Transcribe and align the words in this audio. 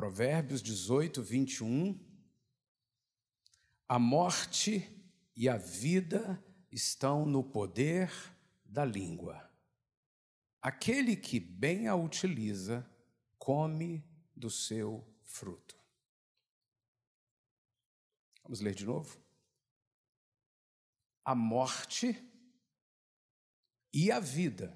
Provérbios 0.00 0.62
18, 0.62 1.22
21. 1.22 2.00
A 3.86 3.98
morte 3.98 4.90
e 5.36 5.46
a 5.46 5.58
vida 5.58 6.42
estão 6.72 7.26
no 7.26 7.44
poder 7.44 8.10
da 8.64 8.82
língua. 8.82 9.46
Aquele 10.62 11.14
que 11.14 11.38
bem 11.38 11.86
a 11.86 11.94
utiliza, 11.94 12.90
come 13.38 14.02
do 14.34 14.48
seu 14.48 15.06
fruto. 15.22 15.78
Vamos 18.42 18.62
ler 18.62 18.74
de 18.74 18.86
novo? 18.86 19.22
A 21.22 21.34
morte 21.34 22.26
e 23.92 24.10
a 24.10 24.18
vida 24.18 24.74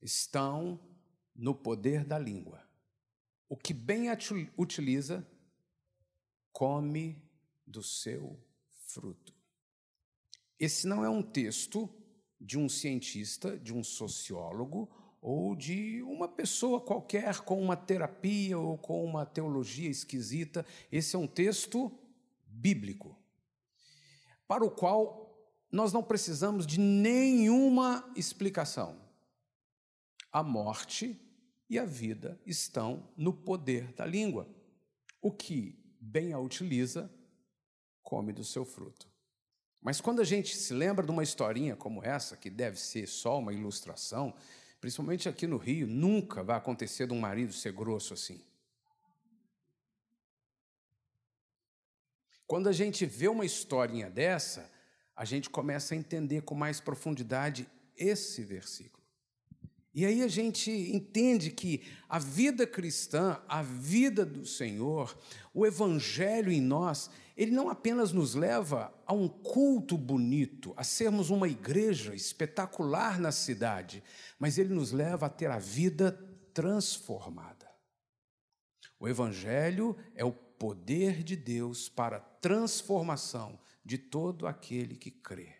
estão 0.00 0.80
no 1.34 1.54
poder 1.54 2.02
da 2.02 2.18
língua. 2.18 2.65
O 3.48 3.56
que 3.56 3.72
bem 3.72 4.08
utiliza, 4.56 5.26
come 6.52 7.22
do 7.66 7.82
seu 7.82 8.38
fruto. 8.86 9.34
Esse 10.58 10.86
não 10.86 11.04
é 11.04 11.08
um 11.08 11.22
texto 11.22 11.88
de 12.40 12.58
um 12.58 12.68
cientista, 12.68 13.58
de 13.58 13.74
um 13.74 13.84
sociólogo 13.84 14.88
ou 15.20 15.54
de 15.54 16.02
uma 16.02 16.28
pessoa 16.28 16.80
qualquer 16.80 17.40
com 17.40 17.60
uma 17.60 17.76
terapia 17.76 18.58
ou 18.58 18.78
com 18.78 19.04
uma 19.04 19.26
teologia 19.26 19.90
esquisita. 19.90 20.64
Esse 20.90 21.16
é 21.16 21.18
um 21.18 21.26
texto 21.26 21.92
bíblico, 22.46 23.16
para 24.46 24.64
o 24.64 24.70
qual 24.70 25.26
nós 25.70 25.92
não 25.92 26.02
precisamos 26.02 26.66
de 26.66 26.78
nenhuma 26.78 28.10
explicação. 28.16 28.98
A 30.32 30.42
morte 30.42 31.20
e 31.68 31.78
a 31.78 31.84
vida 31.84 32.40
estão 32.46 33.08
no 33.16 33.32
poder 33.32 33.92
da 33.92 34.06
língua. 34.06 34.48
O 35.20 35.32
que 35.32 35.78
bem 36.00 36.32
a 36.32 36.38
utiliza, 36.38 37.10
come 38.02 38.32
do 38.32 38.44
seu 38.44 38.64
fruto. 38.64 39.08
Mas 39.80 40.00
quando 40.00 40.20
a 40.20 40.24
gente 40.24 40.56
se 40.56 40.72
lembra 40.72 41.04
de 41.04 41.12
uma 41.12 41.22
historinha 41.22 41.76
como 41.76 42.04
essa, 42.04 42.36
que 42.36 42.50
deve 42.50 42.78
ser 42.78 43.06
só 43.06 43.38
uma 43.38 43.52
ilustração, 43.52 44.34
principalmente 44.80 45.28
aqui 45.28 45.46
no 45.46 45.56
Rio, 45.56 45.86
nunca 45.86 46.42
vai 46.42 46.56
acontecer 46.56 47.06
de 47.06 47.12
um 47.12 47.20
marido 47.20 47.52
ser 47.52 47.72
grosso 47.72 48.14
assim. 48.14 48.44
Quando 52.46 52.68
a 52.68 52.72
gente 52.72 53.04
vê 53.04 53.26
uma 53.26 53.44
historinha 53.44 54.08
dessa, 54.08 54.70
a 55.14 55.24
gente 55.24 55.50
começa 55.50 55.94
a 55.94 55.96
entender 55.96 56.42
com 56.42 56.54
mais 56.54 56.80
profundidade 56.80 57.68
esse 57.96 58.44
versículo. 58.44 59.05
E 59.96 60.04
aí 60.04 60.22
a 60.22 60.28
gente 60.28 60.70
entende 60.70 61.50
que 61.50 61.80
a 62.06 62.18
vida 62.18 62.66
cristã, 62.66 63.40
a 63.48 63.62
vida 63.62 64.26
do 64.26 64.44
Senhor, 64.44 65.16
o 65.54 65.64
Evangelho 65.64 66.52
em 66.52 66.60
nós, 66.60 67.08
ele 67.34 67.50
não 67.50 67.70
apenas 67.70 68.12
nos 68.12 68.34
leva 68.34 68.92
a 69.06 69.14
um 69.14 69.26
culto 69.26 69.96
bonito, 69.96 70.74
a 70.76 70.84
sermos 70.84 71.30
uma 71.30 71.48
igreja 71.48 72.14
espetacular 72.14 73.18
na 73.18 73.32
cidade, 73.32 74.04
mas 74.38 74.58
ele 74.58 74.74
nos 74.74 74.92
leva 74.92 75.24
a 75.24 75.30
ter 75.30 75.50
a 75.50 75.58
vida 75.58 76.12
transformada. 76.52 77.66
O 79.00 79.08
Evangelho 79.08 79.96
é 80.14 80.26
o 80.26 80.32
poder 80.32 81.22
de 81.22 81.36
Deus 81.36 81.88
para 81.88 82.18
a 82.18 82.20
transformação 82.20 83.58
de 83.82 83.96
todo 83.96 84.46
aquele 84.46 84.94
que 84.94 85.10
crê. 85.10 85.55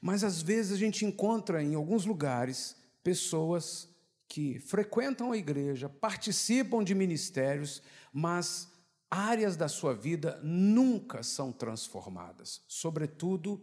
Mas 0.00 0.24
às 0.24 0.40
vezes 0.40 0.72
a 0.72 0.76
gente 0.76 1.04
encontra 1.04 1.62
em 1.62 1.74
alguns 1.74 2.04
lugares 2.04 2.76
pessoas 3.02 3.88
que 4.28 4.58
frequentam 4.60 5.32
a 5.32 5.36
igreja, 5.36 5.88
participam 5.88 6.82
de 6.82 6.94
ministérios, 6.94 7.82
mas 8.12 8.72
áreas 9.10 9.56
da 9.56 9.68
sua 9.68 9.94
vida 9.94 10.40
nunca 10.42 11.22
são 11.22 11.52
transformadas. 11.52 12.62
Sobretudo 12.66 13.62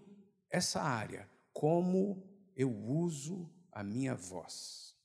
essa 0.49 0.81
área, 0.81 1.27
como 1.51 2.23
eu 2.55 2.71
uso 2.71 3.49
a 3.71 3.83
minha 3.83 4.13
voz. 4.13 4.95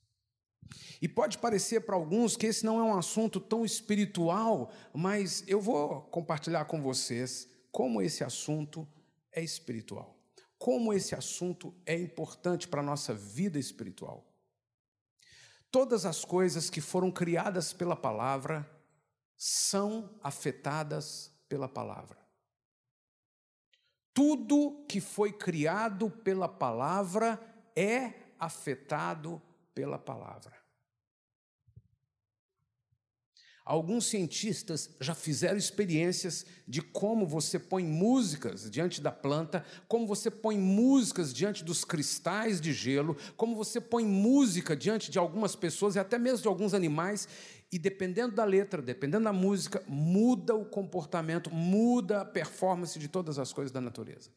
E 1.01 1.09
pode 1.09 1.39
parecer 1.39 1.81
para 1.81 1.95
alguns 1.95 2.37
que 2.37 2.47
esse 2.47 2.65
não 2.65 2.79
é 2.79 2.83
um 2.83 2.99
assunto 2.99 3.41
tão 3.41 3.65
espiritual, 3.65 4.71
mas 4.93 5.45
eu 5.47 5.61
vou 5.61 6.03
compartilhar 6.03 6.65
com 6.67 6.83
vocês 6.83 7.49
como 7.71 8.03
esse 8.03 8.23
assunto 8.23 8.87
é 9.33 9.43
espiritual 9.43 10.14
como 10.65 10.95
esse 10.95 11.15
assunto 11.15 11.75
é 11.85 11.95
importante 11.95 12.67
para 12.67 12.81
a 12.81 12.83
nossa 12.83 13.13
vida 13.13 13.59
espiritual. 13.59 14.25
Todas 15.71 16.07
as 16.07 16.25
coisas 16.25 16.71
que 16.71 16.81
foram 16.81 17.11
criadas 17.11 17.75
pela 17.75 17.95
palavra 17.95 18.67
são 19.37 20.19
afetadas 20.23 21.31
pela 21.51 21.69
palavra. 21.69 22.17
Tudo 24.15 24.87
que 24.89 25.03
foi 25.03 25.35
criado 25.35 26.09
pela 26.09 26.49
palavra 26.49 27.39
é 27.77 28.15
afetado 28.41 29.43
pela 29.75 29.99
palavra. 29.99 30.64
Alguns 33.65 34.07
cientistas 34.07 34.91
já 35.01 35.15
fizeram 35.15 35.57
experiências 35.57 36.45
de 36.69 36.83
como 36.83 37.27
você 37.27 37.59
põe 37.59 37.83
músicas 37.83 38.71
diante 38.71 39.01
da 39.01 39.11
planta, 39.11 39.65
como 39.89 40.07
você 40.07 40.31
põe 40.31 40.59
músicas 40.59 41.33
diante 41.33 41.65
dos 41.65 41.83
cristais 41.83 42.61
de 42.61 42.75
gelo, 42.75 43.17
como 43.39 43.57
você 43.57 43.81
põe 43.81 44.05
música 44.05 44.77
diante 44.77 45.11
de 45.11 45.19
algumas 45.19 45.57
pessoas 45.57 45.97
e 45.97 45.99
até 45.99 46.19
mesmo 46.19 46.43
de 46.43 46.49
alguns 46.49 46.75
animais, 46.75 47.27
e 47.73 47.79
dependendo 47.79 48.35
da 48.35 48.45
letra, 48.45 48.83
dependendo 48.83 49.25
da 49.25 49.33
música, 49.33 49.83
muda 49.89 50.55
o 50.55 50.67
comportamento, 50.67 51.51
muda 51.51 52.21
a 52.21 52.25
performance 52.25 52.99
de 52.99 53.09
todas 53.09 53.39
as 53.39 53.51
coisas 53.51 53.73
da 53.73 53.81
natureza. 53.81 54.31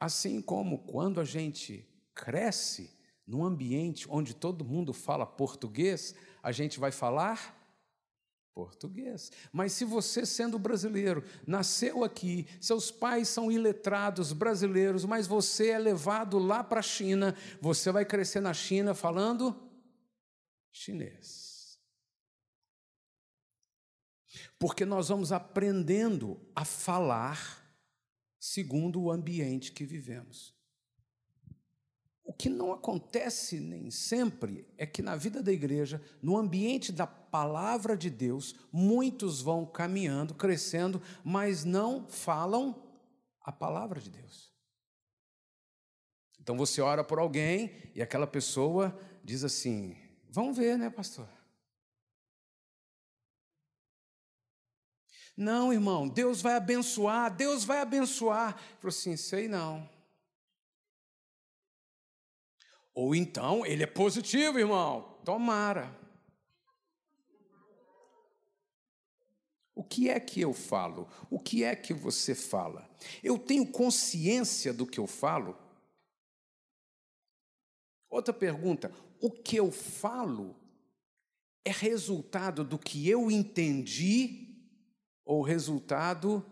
Assim 0.00 0.40
como 0.40 0.78
quando 0.78 1.20
a 1.20 1.24
gente 1.24 1.86
cresce 2.14 2.90
num 3.26 3.44
ambiente 3.44 4.06
onde 4.10 4.34
todo 4.34 4.64
mundo 4.64 4.92
fala 4.92 5.24
português, 5.24 6.14
a 6.42 6.52
gente 6.52 6.78
vai 6.78 6.90
falar 6.92 7.56
português. 8.54 9.30
Mas 9.52 9.72
se 9.72 9.84
você, 9.84 10.26
sendo 10.26 10.58
brasileiro, 10.58 11.24
nasceu 11.46 12.04
aqui, 12.04 12.46
seus 12.60 12.90
pais 12.90 13.28
são 13.28 13.50
iletrados 13.50 14.32
brasileiros, 14.32 15.04
mas 15.04 15.26
você 15.26 15.70
é 15.70 15.78
levado 15.78 16.38
lá 16.38 16.62
para 16.62 16.80
a 16.80 16.82
China, 16.82 17.34
você 17.60 17.90
vai 17.90 18.04
crescer 18.04 18.40
na 18.40 18.52
China 18.52 18.94
falando 18.94 19.56
chinês. 20.70 21.78
Porque 24.58 24.84
nós 24.84 25.08
vamos 25.08 25.32
aprendendo 25.32 26.40
a 26.54 26.64
falar 26.64 27.60
segundo 28.38 29.00
o 29.02 29.10
ambiente 29.10 29.72
que 29.72 29.84
vivemos. 29.84 30.54
O 32.30 32.32
que 32.32 32.48
não 32.48 32.72
acontece 32.72 33.58
nem 33.58 33.90
sempre 33.90 34.64
é 34.78 34.86
que 34.86 35.02
na 35.02 35.16
vida 35.16 35.42
da 35.42 35.50
igreja, 35.50 36.00
no 36.22 36.36
ambiente 36.36 36.92
da 36.92 37.04
palavra 37.04 37.96
de 37.96 38.08
Deus, 38.08 38.54
muitos 38.70 39.40
vão 39.40 39.66
caminhando, 39.66 40.32
crescendo, 40.32 41.02
mas 41.24 41.64
não 41.64 42.06
falam 42.06 42.80
a 43.42 43.50
palavra 43.50 44.00
de 44.00 44.10
Deus. 44.10 44.54
Então 46.38 46.56
você 46.56 46.80
ora 46.80 47.02
por 47.02 47.18
alguém 47.18 47.90
e 47.96 48.00
aquela 48.00 48.28
pessoa 48.28 48.96
diz 49.24 49.42
assim: 49.42 49.96
Vamos 50.30 50.56
ver, 50.56 50.78
né, 50.78 50.88
pastor? 50.88 51.28
Não, 55.36 55.72
irmão, 55.72 56.08
Deus 56.08 56.40
vai 56.40 56.54
abençoar, 56.54 57.34
Deus 57.34 57.64
vai 57.64 57.80
abençoar. 57.80 58.56
Falou 58.78 58.90
assim: 58.90 59.16
sei 59.16 59.48
não. 59.48 59.98
Ou 62.94 63.14
então 63.14 63.64
ele 63.64 63.82
é 63.82 63.86
positivo, 63.86 64.58
irmão. 64.58 65.18
Tomara. 65.24 65.98
O 69.74 69.82
que 69.82 70.10
é 70.10 70.20
que 70.20 70.40
eu 70.40 70.52
falo? 70.52 71.08
O 71.30 71.38
que 71.38 71.64
é 71.64 71.74
que 71.74 71.94
você 71.94 72.34
fala? 72.34 72.88
Eu 73.22 73.38
tenho 73.38 73.66
consciência 73.66 74.74
do 74.74 74.86
que 74.86 75.00
eu 75.00 75.06
falo? 75.06 75.56
Outra 78.10 78.34
pergunta: 78.34 78.92
o 79.20 79.30
que 79.30 79.56
eu 79.56 79.70
falo 79.70 80.54
é 81.64 81.70
resultado 81.70 82.64
do 82.64 82.78
que 82.78 83.08
eu 83.08 83.30
entendi 83.30 84.54
ou 85.24 85.42
resultado 85.42 86.44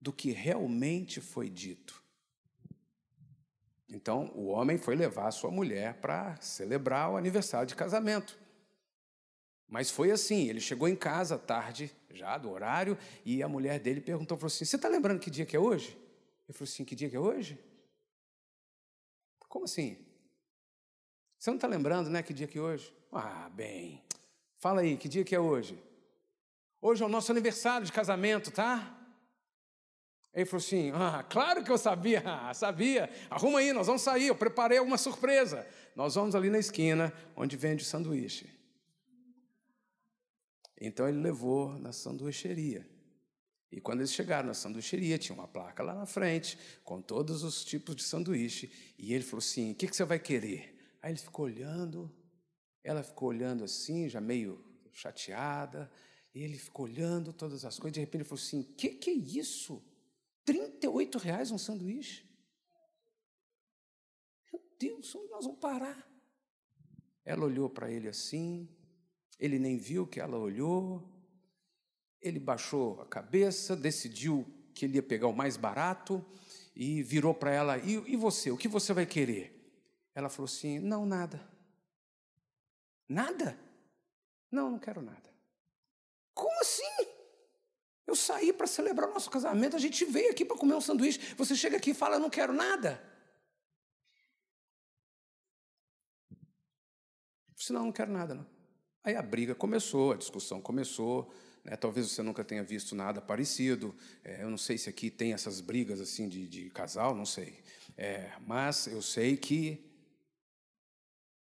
do 0.00 0.12
que 0.12 0.32
realmente 0.32 1.20
foi 1.20 1.48
dito? 1.48 2.05
Então, 3.88 4.32
o 4.34 4.46
homem 4.46 4.78
foi 4.78 4.96
levar 4.96 5.28
a 5.28 5.30
sua 5.30 5.50
mulher 5.50 5.94
para 6.00 6.36
celebrar 6.40 7.10
o 7.10 7.16
aniversário 7.16 7.66
de 7.66 7.74
casamento. 7.74 8.38
Mas 9.68 9.90
foi 9.90 10.10
assim: 10.10 10.48
ele 10.48 10.60
chegou 10.60 10.88
em 10.88 10.96
casa 10.96 11.38
tarde, 11.38 11.94
já 12.10 12.36
do 12.36 12.50
horário, 12.50 12.98
e 13.24 13.42
a 13.42 13.48
mulher 13.48 13.78
dele 13.78 14.00
perguntou: 14.00 14.36
falou 14.36 14.48
assim, 14.48 14.64
Você 14.64 14.76
está 14.76 14.88
lembrando 14.88 15.20
que 15.20 15.30
dia 15.30 15.46
que 15.46 15.56
é 15.56 15.60
hoje? 15.60 15.96
Ele 16.48 16.56
falou 16.56 16.68
assim: 16.68 16.84
Que 16.84 16.94
dia 16.94 17.08
que 17.08 17.16
é 17.16 17.20
hoje? 17.20 17.58
Como 19.48 19.64
assim? 19.64 19.96
Você 21.38 21.50
não 21.50 21.56
está 21.56 21.68
lembrando, 21.68 22.10
né? 22.10 22.22
Que 22.22 22.34
dia 22.34 22.46
que 22.46 22.58
é 22.58 22.60
hoje? 22.60 22.92
Ah, 23.12 23.48
bem, 23.54 24.02
Fala 24.58 24.80
aí, 24.80 24.96
que 24.96 25.08
dia 25.08 25.24
que 25.24 25.34
é 25.34 25.40
hoje? 25.40 25.78
Hoje 26.80 27.02
é 27.02 27.06
o 27.06 27.08
nosso 27.08 27.30
aniversário 27.30 27.86
de 27.86 27.92
casamento, 27.92 28.50
tá? 28.50 28.95
Ele 30.34 30.44
falou 30.44 30.64
assim: 30.64 30.90
Ah, 30.94 31.24
claro 31.28 31.64
que 31.64 31.70
eu 31.70 31.78
sabia, 31.78 32.22
sabia. 32.54 33.10
Arruma 33.30 33.60
aí, 33.60 33.72
nós 33.72 33.86
vamos 33.86 34.02
sair. 34.02 34.28
Eu 34.28 34.34
preparei 34.34 34.78
uma 34.80 34.98
surpresa. 34.98 35.66
Nós 35.94 36.14
vamos 36.14 36.34
ali 36.34 36.50
na 36.50 36.58
esquina 36.58 37.12
onde 37.34 37.56
vende 37.56 37.84
sanduíche. 37.84 38.54
Então 40.78 41.08
ele 41.08 41.18
levou 41.18 41.78
na 41.78 41.92
sanduicheria. 41.92 42.86
E 43.70 43.80
quando 43.80 44.00
eles 44.00 44.12
chegaram 44.12 44.48
na 44.48 44.54
sanduicheria, 44.54 45.18
tinha 45.18 45.34
uma 45.34 45.48
placa 45.48 45.82
lá 45.82 45.94
na 45.94 46.06
frente, 46.06 46.58
com 46.84 47.00
todos 47.00 47.42
os 47.42 47.64
tipos 47.64 47.96
de 47.96 48.02
sanduíche. 48.02 48.70
E 48.98 49.12
ele 49.12 49.24
falou 49.24 49.38
assim: 49.38 49.72
O 49.72 49.74
que, 49.74 49.88
que 49.88 49.96
você 49.96 50.04
vai 50.04 50.18
querer? 50.18 50.96
Aí 51.02 51.12
ele 51.12 51.18
ficou 51.18 51.46
olhando, 51.46 52.10
ela 52.82 53.02
ficou 53.02 53.28
olhando 53.28 53.64
assim, 53.64 54.08
já 54.08 54.20
meio 54.20 54.64
chateada. 54.92 55.90
E 56.34 56.42
ele 56.42 56.58
ficou 56.58 56.86
olhando 56.86 57.32
todas 57.32 57.64
as 57.64 57.78
coisas. 57.78 57.94
De 57.94 58.00
repente 58.00 58.22
ele 58.22 58.28
falou 58.28 58.42
assim: 58.42 58.60
O 58.60 58.74
que, 58.74 58.90
que 58.90 59.10
é 59.10 59.14
isso? 59.14 59.82
38 60.46 61.18
reais 61.18 61.50
um 61.50 61.58
sanduíche? 61.58 62.24
Meu 64.50 64.62
Deus, 64.78 65.14
onde 65.14 65.28
nós 65.28 65.44
vamos 65.44 65.60
parar? 65.60 66.08
Ela 67.24 67.44
olhou 67.44 67.68
para 67.68 67.90
ele 67.90 68.08
assim, 68.08 68.68
ele 69.38 69.58
nem 69.58 69.76
viu 69.76 70.06
que 70.06 70.20
ela 70.20 70.38
olhou, 70.38 71.12
ele 72.22 72.38
baixou 72.38 73.00
a 73.00 73.06
cabeça, 73.06 73.76
decidiu 73.76 74.46
que 74.72 74.84
ele 74.84 74.96
ia 74.96 75.02
pegar 75.02 75.26
o 75.26 75.36
mais 75.36 75.56
barato 75.56 76.24
e 76.74 77.02
virou 77.02 77.34
para 77.34 77.50
ela: 77.50 77.78
e, 77.78 77.94
e 78.12 78.16
você, 78.16 78.50
o 78.50 78.56
que 78.56 78.68
você 78.68 78.92
vai 78.92 79.04
querer? 79.04 79.52
Ela 80.14 80.28
falou 80.28 80.46
assim: 80.46 80.78
Não, 80.78 81.04
nada. 81.04 81.46
Nada? 83.08 83.58
Não, 84.50 84.70
não 84.70 84.78
quero 84.78 85.02
nada. 85.02 85.34
Como 86.32 86.60
assim? 86.60 87.05
Eu 88.06 88.14
saí 88.14 88.52
para 88.52 88.66
celebrar 88.66 89.10
o 89.10 89.14
nosso 89.14 89.30
casamento, 89.30 89.74
a 89.74 89.80
gente 89.80 90.04
veio 90.04 90.30
aqui 90.30 90.44
para 90.44 90.56
comer 90.56 90.74
um 90.74 90.80
sanduíche. 90.80 91.34
Você 91.36 91.56
chega 91.56 91.76
aqui 91.76 91.90
e 91.90 91.94
fala: 91.94 92.18
Não 92.18 92.30
quero 92.30 92.52
nada. 92.52 93.02
Senão, 97.56 97.86
não 97.86 97.92
quero 97.92 98.12
nada, 98.12 98.34
não. 98.34 98.46
Aí 99.02 99.16
a 99.16 99.22
briga 99.22 99.54
começou, 99.54 100.12
a 100.12 100.16
discussão 100.16 100.60
começou. 100.60 101.32
Né? 101.64 101.76
Talvez 101.76 102.08
você 102.08 102.22
nunca 102.22 102.44
tenha 102.44 102.62
visto 102.62 102.94
nada 102.94 103.20
parecido. 103.20 103.94
É, 104.22 104.42
eu 104.42 104.50
não 104.50 104.58
sei 104.58 104.78
se 104.78 104.88
aqui 104.88 105.10
tem 105.10 105.32
essas 105.32 105.60
brigas 105.60 106.00
assim 106.00 106.28
de, 106.28 106.46
de 106.48 106.70
casal, 106.70 107.14
não 107.14 107.26
sei. 107.26 107.60
É, 107.96 108.32
mas 108.46 108.86
eu 108.86 109.02
sei 109.02 109.36
que 109.36 109.84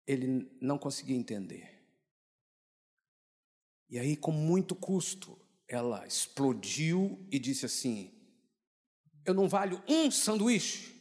ele 0.07 0.49
não 0.61 0.79
conseguia 0.79 1.17
entender. 1.17 1.77
E 3.89 3.99
aí, 3.99 4.17
com 4.17 4.33
muito 4.33 4.75
custo, 4.75 5.39
ela 5.69 6.07
explodiu 6.07 7.27
e 7.31 7.39
disse 7.39 7.67
assim: 7.67 8.13
Eu 9.25 9.35
não 9.35 9.49
valho 9.49 9.83
um 9.89 10.11
sanduíche. 10.11 10.95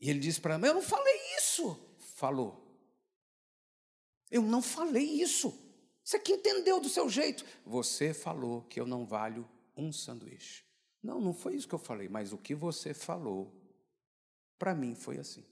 E 0.00 0.10
ele 0.10 0.20
disse 0.20 0.40
para 0.40 0.54
ela: 0.54 0.66
Eu 0.66 0.74
não 0.74 0.82
falei 0.82 1.14
isso 1.38 1.94
falou. 2.14 2.64
Eu 4.30 4.42
não 4.42 4.62
falei 4.62 5.04
isso. 5.04 5.52
Você 6.02 6.18
que 6.18 6.32
entendeu 6.32 6.80
do 6.80 6.88
seu 6.88 7.08
jeito. 7.08 7.44
Você 7.64 8.14
falou 8.14 8.62
que 8.62 8.80
eu 8.80 8.86
não 8.86 9.04
valho 9.04 9.48
um 9.76 9.92
sanduíche. 9.92 10.64
Não, 11.02 11.20
não 11.20 11.34
foi 11.34 11.54
isso 11.54 11.68
que 11.68 11.74
eu 11.74 11.78
falei, 11.78 12.08
mas 12.08 12.32
o 12.32 12.38
que 12.38 12.54
você 12.54 12.94
falou, 12.94 13.52
para 14.58 14.74
mim 14.74 14.94
foi 14.94 15.18
assim. 15.18 15.44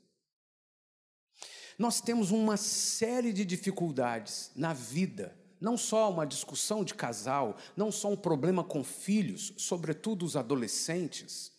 Nós 1.78 2.00
temos 2.00 2.30
uma 2.30 2.56
série 2.56 3.32
de 3.32 3.44
dificuldades 3.44 4.50
na 4.54 4.72
vida, 4.72 5.36
não 5.60 5.76
só 5.76 6.10
uma 6.10 6.26
discussão 6.26 6.84
de 6.84 6.94
casal, 6.94 7.56
não 7.76 7.92
só 7.92 8.10
um 8.10 8.16
problema 8.16 8.64
com 8.64 8.82
filhos, 8.82 9.52
sobretudo 9.56 10.24
os 10.24 10.36
adolescentes, 10.36 11.52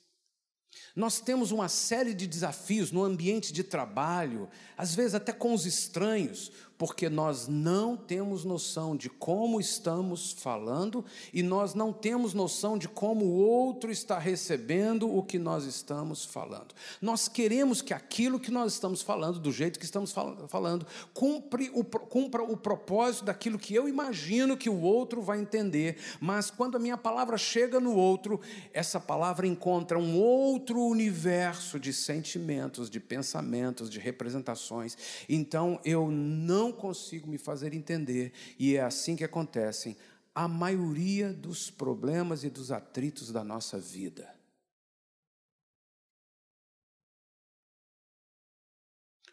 nós 0.96 1.20
temos 1.20 1.52
uma 1.52 1.68
série 1.68 2.14
de 2.14 2.28
desafios 2.28 2.92
no 2.92 3.04
ambiente 3.04 3.52
de 3.52 3.64
trabalho, 3.64 4.48
às 4.78 4.94
vezes 4.94 5.16
até 5.16 5.32
com 5.32 5.54
os 5.54 5.66
estranhos, 5.66 6.52
porque 6.78 7.08
nós 7.08 7.48
não 7.48 7.96
temos 7.96 8.44
noção 8.44 8.96
de 8.96 9.10
como 9.10 9.60
estamos 9.60 10.34
falando 10.34 11.06
e 11.32 11.42
nós 11.42 11.74
não 11.74 11.94
temos 11.94 12.34
noção 12.34 12.78
de 12.78 12.88
como 12.88 13.26
o 13.26 13.38
outro 13.38 13.90
está 13.90 14.20
recebendo 14.20 15.10
o 15.10 15.24
que 15.24 15.40
nós 15.40 15.66
estamos 15.66 16.26
falando. 16.26 16.74
Nós 17.02 17.28
queremos 17.28 17.82
que 17.82 17.94
aquilo 17.94 18.40
que 18.40 18.52
nós 18.52 18.74
estamos 18.74 19.02
falando, 19.02 19.40
do 19.40 19.52
jeito 19.52 19.80
que 19.80 19.86
estamos 19.86 20.14
falando, 20.50 20.86
cumpre 21.14 21.72
o, 21.74 21.84
cumpra 21.84 22.44
o 22.44 22.58
propósito 22.58 23.26
daquilo 23.26 23.58
que 23.58 23.74
eu 23.74 23.88
imagino 23.88 24.58
que 24.58 24.70
o 24.70 24.82
outro 24.82 25.22
vai 25.22 25.40
entender, 25.40 25.98
mas 26.20 26.52
quando 26.52 26.76
a 26.76 26.80
minha 26.80 26.98
palavra 26.98 27.38
chega 27.38 27.80
no 27.80 27.96
outro, 27.96 28.42
essa 28.74 29.00
palavra 29.00 29.48
encontra 29.48 29.98
um 29.98 30.20
outro 30.20 30.83
universo 30.88 31.80
de 31.80 31.94
sentimentos, 31.94 32.90
de 32.90 33.00
pensamentos, 33.00 33.90
de 33.90 34.00
representações. 34.00 34.98
Então 35.28 35.80
eu 35.84 36.10
não 36.12 36.72
consigo 36.72 37.28
me 37.28 37.38
fazer 37.38 37.74
entender, 37.74 38.34
e 38.58 38.76
é 38.76 38.82
assim 38.82 39.16
que 39.16 39.24
acontecem 39.24 39.96
a 40.36 40.48
maioria 40.48 41.32
dos 41.32 41.70
problemas 41.70 42.44
e 42.44 42.50
dos 42.50 42.72
atritos 42.72 43.32
da 43.32 43.44
nossa 43.44 43.80
vida. 43.80 44.34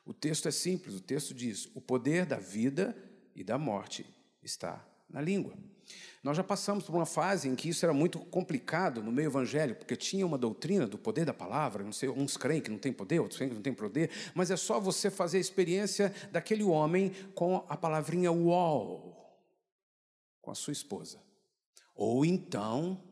O 0.05 0.13
texto 0.13 0.49
é 0.49 0.51
simples, 0.51 0.95
o 0.97 1.01
texto 1.01 1.33
diz: 1.33 1.71
o 1.75 1.81
poder 1.81 2.27
da 2.27 2.39
vida 2.39 2.97
e 3.35 3.45
da 3.45 3.57
morte 3.57 4.05
está 4.43 4.85
na 5.09 5.21
língua. 5.21 5.57
Nós 6.23 6.37
já 6.37 6.45
passamos 6.45 6.85
por 6.85 6.95
uma 6.95 7.07
fase 7.07 7.49
em 7.49 7.57
que 7.57 7.71
isso 7.71 7.85
era 7.85 7.95
muito 7.95 8.19
complicado 8.19 9.03
no 9.03 9.11
meio 9.11 9.29
evangélico, 9.29 9.81
porque 9.81 9.97
tinha 9.97 10.27
uma 10.27 10.37
doutrina 10.37 10.87
do 10.87 10.99
poder 10.99 11.25
da 11.25 11.33
palavra, 11.33 11.83
não 11.83 11.93
sei, 11.93 12.11
uns 12.11 12.37
creem 12.37 12.61
que 12.61 12.71
não 12.71 12.79
tem 12.79 12.93
poder, 12.93 13.21
outros 13.21 13.39
creem 13.39 13.49
que 13.49 13.55
não 13.55 13.63
tem 13.63 13.73
poder, 13.73 14.11
mas 14.35 14.51
é 14.51 14.57
só 14.57 14.79
você 14.79 15.11
fazer 15.11 15.39
a 15.39 15.41
experiência 15.41 16.13
daquele 16.31 16.63
homem 16.63 17.11
com 17.35 17.65
a 17.69 17.77
palavrinha 17.77 18.31
uol, 18.31 19.17
com 20.43 20.51
a 20.51 20.55
sua 20.55 20.73
esposa. 20.73 21.19
Ou 21.95 22.23
então, 22.23 23.03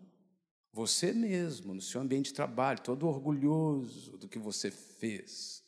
você 0.70 1.10
mesmo, 1.12 1.74
no 1.74 1.80
seu 1.80 2.02
ambiente 2.02 2.26
de 2.26 2.34
trabalho, 2.34 2.80
todo 2.80 3.08
orgulhoso 3.08 4.18
do 4.18 4.28
que 4.28 4.38
você 4.38 4.70
fez. 4.70 5.62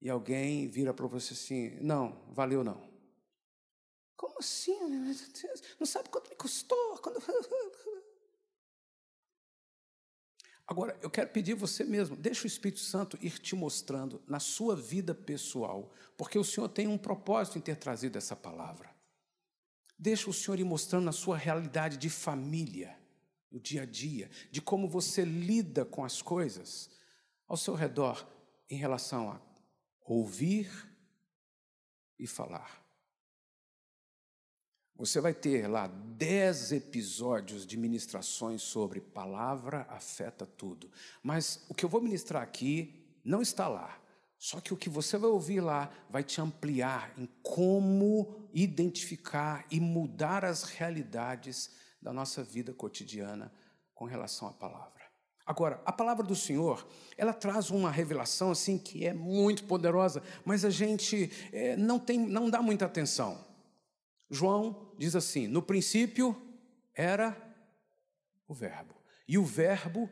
E 0.00 0.08
alguém 0.08 0.68
vira 0.68 0.94
para 0.94 1.06
você 1.06 1.34
assim: 1.34 1.76
não, 1.80 2.24
valeu 2.30 2.64
não. 2.64 2.89
Como 4.20 4.38
assim? 4.38 4.78
Não 5.78 5.86
sabe 5.86 6.10
quanto 6.10 6.28
me 6.28 6.36
custou? 6.36 6.98
Quando... 6.98 7.18
Agora, 10.68 10.94
eu 11.00 11.08
quero 11.08 11.30
pedir 11.30 11.54
você 11.54 11.84
mesmo, 11.84 12.14
deixa 12.16 12.44
o 12.44 12.46
Espírito 12.46 12.80
Santo 12.80 13.18
ir 13.22 13.38
te 13.38 13.56
mostrando 13.56 14.22
na 14.26 14.38
sua 14.38 14.76
vida 14.76 15.14
pessoal, 15.14 15.90
porque 16.18 16.38
o 16.38 16.44
Senhor 16.44 16.68
tem 16.68 16.86
um 16.86 16.98
propósito 16.98 17.56
em 17.56 17.62
ter 17.62 17.76
trazido 17.76 18.18
essa 18.18 18.36
palavra. 18.36 18.94
Deixa 19.98 20.28
o 20.28 20.34
Senhor 20.34 20.60
ir 20.60 20.64
mostrando 20.64 21.06
na 21.06 21.12
sua 21.12 21.38
realidade 21.38 21.96
de 21.96 22.10
família, 22.10 22.94
no 23.50 23.58
dia 23.58 23.84
a 23.84 23.86
dia, 23.86 24.30
de 24.50 24.60
como 24.60 24.86
você 24.86 25.24
lida 25.24 25.86
com 25.86 26.04
as 26.04 26.20
coisas 26.20 26.90
ao 27.48 27.56
seu 27.56 27.74
redor 27.74 28.30
em 28.68 28.76
relação 28.76 29.30
a 29.30 29.40
ouvir 30.04 30.70
e 32.18 32.26
falar. 32.26 32.79
Você 35.00 35.18
vai 35.18 35.32
ter 35.32 35.66
lá 35.66 35.86
dez 35.86 36.72
episódios 36.72 37.64
de 37.64 37.78
ministrações 37.78 38.60
sobre 38.60 39.00
palavra 39.00 39.86
afeta 39.88 40.44
tudo. 40.44 40.90
Mas 41.22 41.64
o 41.70 41.74
que 41.74 41.86
eu 41.86 41.88
vou 41.88 42.02
ministrar 42.02 42.42
aqui 42.42 43.02
não 43.24 43.40
está 43.40 43.66
lá. 43.66 43.98
Só 44.36 44.60
que 44.60 44.74
o 44.74 44.76
que 44.76 44.90
você 44.90 45.16
vai 45.16 45.30
ouvir 45.30 45.62
lá 45.62 45.90
vai 46.10 46.22
te 46.22 46.38
ampliar 46.38 47.14
em 47.16 47.26
como 47.42 48.46
identificar 48.52 49.64
e 49.70 49.80
mudar 49.80 50.44
as 50.44 50.64
realidades 50.64 51.70
da 52.02 52.12
nossa 52.12 52.44
vida 52.44 52.74
cotidiana 52.74 53.50
com 53.94 54.04
relação 54.04 54.48
à 54.48 54.52
palavra. 54.52 55.00
Agora, 55.46 55.80
a 55.86 55.92
palavra 55.92 56.26
do 56.26 56.36
Senhor, 56.36 56.86
ela 57.16 57.32
traz 57.32 57.70
uma 57.70 57.90
revelação 57.90 58.50
assim 58.50 58.76
que 58.76 59.06
é 59.06 59.14
muito 59.14 59.64
poderosa, 59.64 60.22
mas 60.44 60.62
a 60.62 60.68
gente 60.68 61.32
é, 61.54 61.74
não 61.74 61.98
tem, 61.98 62.18
não 62.18 62.50
dá 62.50 62.60
muita 62.60 62.84
atenção. 62.84 63.48
João 64.30 64.94
diz 64.96 65.16
assim: 65.16 65.46
no 65.48 65.62
princípio 65.62 66.40
era 66.94 67.36
o 68.46 68.54
Verbo, 68.54 68.94
e 69.26 69.36
o 69.36 69.44
Verbo 69.44 70.08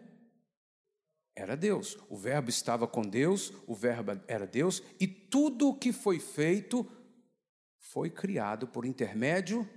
era 1.35 1.57
Deus. 1.57 1.97
O 2.09 2.17
Verbo 2.17 2.51
estava 2.51 2.89
com 2.89 3.03
Deus, 3.03 3.53
o 3.67 3.75
Verbo 3.75 4.21
era 4.27 4.47
Deus, 4.47 4.83
e 4.99 5.07
tudo 5.07 5.69
o 5.69 5.79
que 5.79 5.93
foi 5.93 6.19
feito 6.19 6.91
foi 7.79 8.11
criado 8.11 8.67
por 8.67 8.85
intermédio 8.85 9.69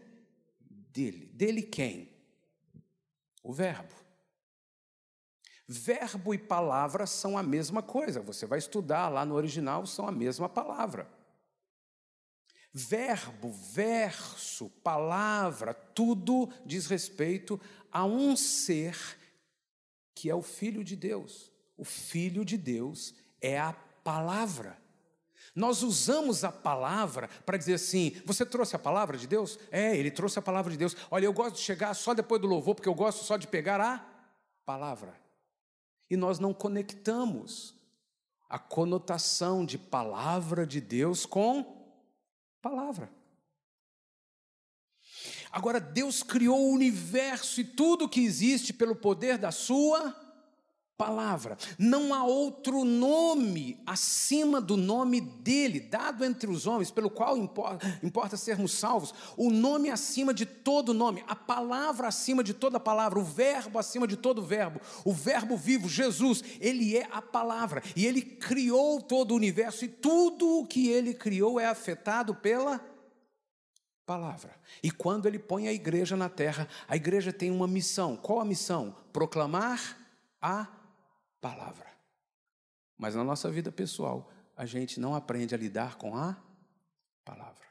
dele. 0.60 1.28
Dele 1.28 1.62
quem? 1.62 2.12
O 3.44 3.54
Verbo. 3.54 3.94
Verbo 5.68 6.34
e 6.34 6.38
palavra 6.38 7.06
são 7.06 7.38
a 7.38 7.44
mesma 7.44 7.82
coisa. 7.82 8.22
Você 8.22 8.46
vai 8.46 8.60
estudar 8.60 9.08
lá 9.08 9.26
no 9.26 9.36
original, 9.36 9.86
são 9.86 10.08
a 10.08 10.12
mesma 10.12 10.50
palavra. 10.50 11.08
Verbo, 12.74 13.52
verso, 13.52 14.70
palavra, 14.82 15.74
tudo 15.74 16.50
diz 16.66 16.88
respeito 16.88 17.60
a 17.92 18.06
um 18.06 18.36
ser 18.38 18.98
que 20.16 20.30
é 20.30 20.36
o 20.36 20.42
Filho 20.42 20.84
de 20.84 20.96
Deus. 20.96 21.52
O 21.76 21.84
Filho 21.84 22.46
de 22.46 22.58
Deus 22.58 23.14
é 23.42 23.60
a 23.60 23.74
palavra. 24.04 24.78
Nós 25.54 25.84
usamos 25.84 26.44
a 26.46 26.52
palavra 26.52 27.28
para 27.46 27.58
dizer 27.58 27.74
assim: 27.74 28.16
você 28.26 28.46
trouxe 28.46 28.76
a 28.76 28.80
palavra 28.80 29.18
de 29.18 29.28
Deus? 29.28 29.60
É, 29.70 29.98
ele 29.98 30.12
trouxe 30.12 30.40
a 30.40 30.42
palavra 30.42 30.72
de 30.72 30.78
Deus. 30.78 30.96
Olha, 31.10 31.26
eu 31.26 31.34
gosto 31.34 31.56
de 31.56 31.62
chegar 31.62 31.94
só 31.94 32.14
depois 32.14 32.40
do 32.40 32.48
louvor, 32.48 32.76
porque 32.76 32.88
eu 32.88 32.94
gosto 32.94 33.26
só 33.26 33.36
de 33.36 33.48
pegar 33.48 33.82
a 33.82 34.06
palavra. 34.66 35.20
E 36.10 36.16
nós 36.16 36.40
não 36.40 36.54
conectamos 36.54 37.76
a 38.50 38.60
conotação 38.60 39.66
de 39.66 39.78
palavra 39.78 40.66
de 40.66 40.80
Deus 40.80 41.26
com 41.26 41.81
palavra. 42.62 43.12
Agora, 45.52 45.80
Deus 45.80 46.24
criou 46.24 46.70
o 46.70 46.74
universo 46.74 47.60
e 47.60 47.66
tudo 47.66 48.08
que 48.08 48.22
existe 48.22 48.72
pelo 48.72 48.96
poder 48.96 49.38
da 49.38 49.52
Sua 49.52 50.16
palavra. 51.02 51.58
Não 51.80 52.14
há 52.14 52.24
outro 52.24 52.86
nome 52.86 53.82
acima 53.88 54.62
do 54.62 54.78
nome 54.78 55.20
dele, 55.20 55.80
dado 55.80 56.24
entre 56.24 56.48
os 56.48 56.68
homens, 56.68 56.92
pelo 56.92 57.10
qual 57.10 57.36
importa, 57.36 58.00
importa, 58.04 58.38
sermos 58.38 58.74
salvos. 58.74 59.12
O 59.36 59.50
nome 59.50 59.90
acima 59.90 60.32
de 60.32 60.46
todo 60.46 60.94
nome, 60.94 61.24
a 61.28 61.36
palavra 61.36 62.08
acima 62.08 62.44
de 62.44 62.54
toda 62.54 62.80
palavra, 62.80 63.18
o 63.18 63.24
verbo 63.24 63.80
acima 63.80 64.06
de 64.06 64.16
todo 64.16 64.44
verbo, 64.44 64.80
o 65.04 65.12
verbo 65.12 65.58
vivo, 65.58 65.90
Jesus, 65.90 66.44
ele 66.60 66.96
é 66.96 67.08
a 67.12 67.20
palavra 67.20 67.82
e 67.96 68.06
ele 68.06 68.22
criou 68.22 69.02
todo 69.02 69.32
o 69.32 69.36
universo 69.36 69.86
e 69.86 69.88
tudo 69.88 70.60
o 70.60 70.68
que 70.68 70.88
ele 70.88 71.16
criou 71.16 71.60
é 71.60 71.66
afetado 71.66 72.36
pela 72.36 72.80
palavra. 74.06 74.52
E 74.84 74.92
quando 74.92 75.26
ele 75.26 75.40
põe 75.40 75.68
a 75.68 75.74
igreja 75.74 76.16
na 76.16 76.30
terra, 76.30 76.68
a 76.88 76.96
igreja 76.96 77.34
tem 77.34 77.50
uma 77.50 77.68
missão. 77.68 78.16
Qual 78.16 78.40
a 78.40 78.46
missão? 78.46 78.96
Proclamar 79.12 79.98
a 80.40 80.68
palavra. 81.42 81.92
Mas 82.98 83.16
na 83.16 83.24
nossa 83.24 83.50
vida 83.50 83.72
pessoal, 83.72 84.32
a 84.56 84.66
gente 84.66 85.00
não 85.00 85.16
aprende 85.16 85.56
a 85.56 85.58
lidar 85.58 85.98
com 85.98 86.16
a 86.16 86.38
palavra. 87.26 87.66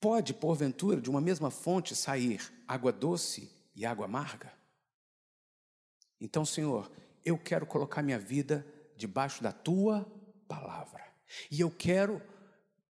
Pode, 0.00 0.32
porventura, 0.32 1.00
de 1.00 1.10
uma 1.10 1.20
mesma 1.20 1.50
fonte 1.50 1.94
sair 1.94 2.40
água 2.66 2.92
doce 2.92 3.50
e 3.74 3.84
água 3.84 4.06
amarga? 4.06 4.52
Então, 6.20 6.44
Senhor, 6.44 6.90
eu 7.24 7.36
quero 7.36 7.66
colocar 7.66 8.00
minha 8.00 8.18
vida 8.18 8.64
debaixo 8.96 9.42
da 9.42 9.52
tua 9.52 10.06
palavra. 10.46 11.04
E 11.50 11.60
eu 11.60 11.70
quero 11.70 12.22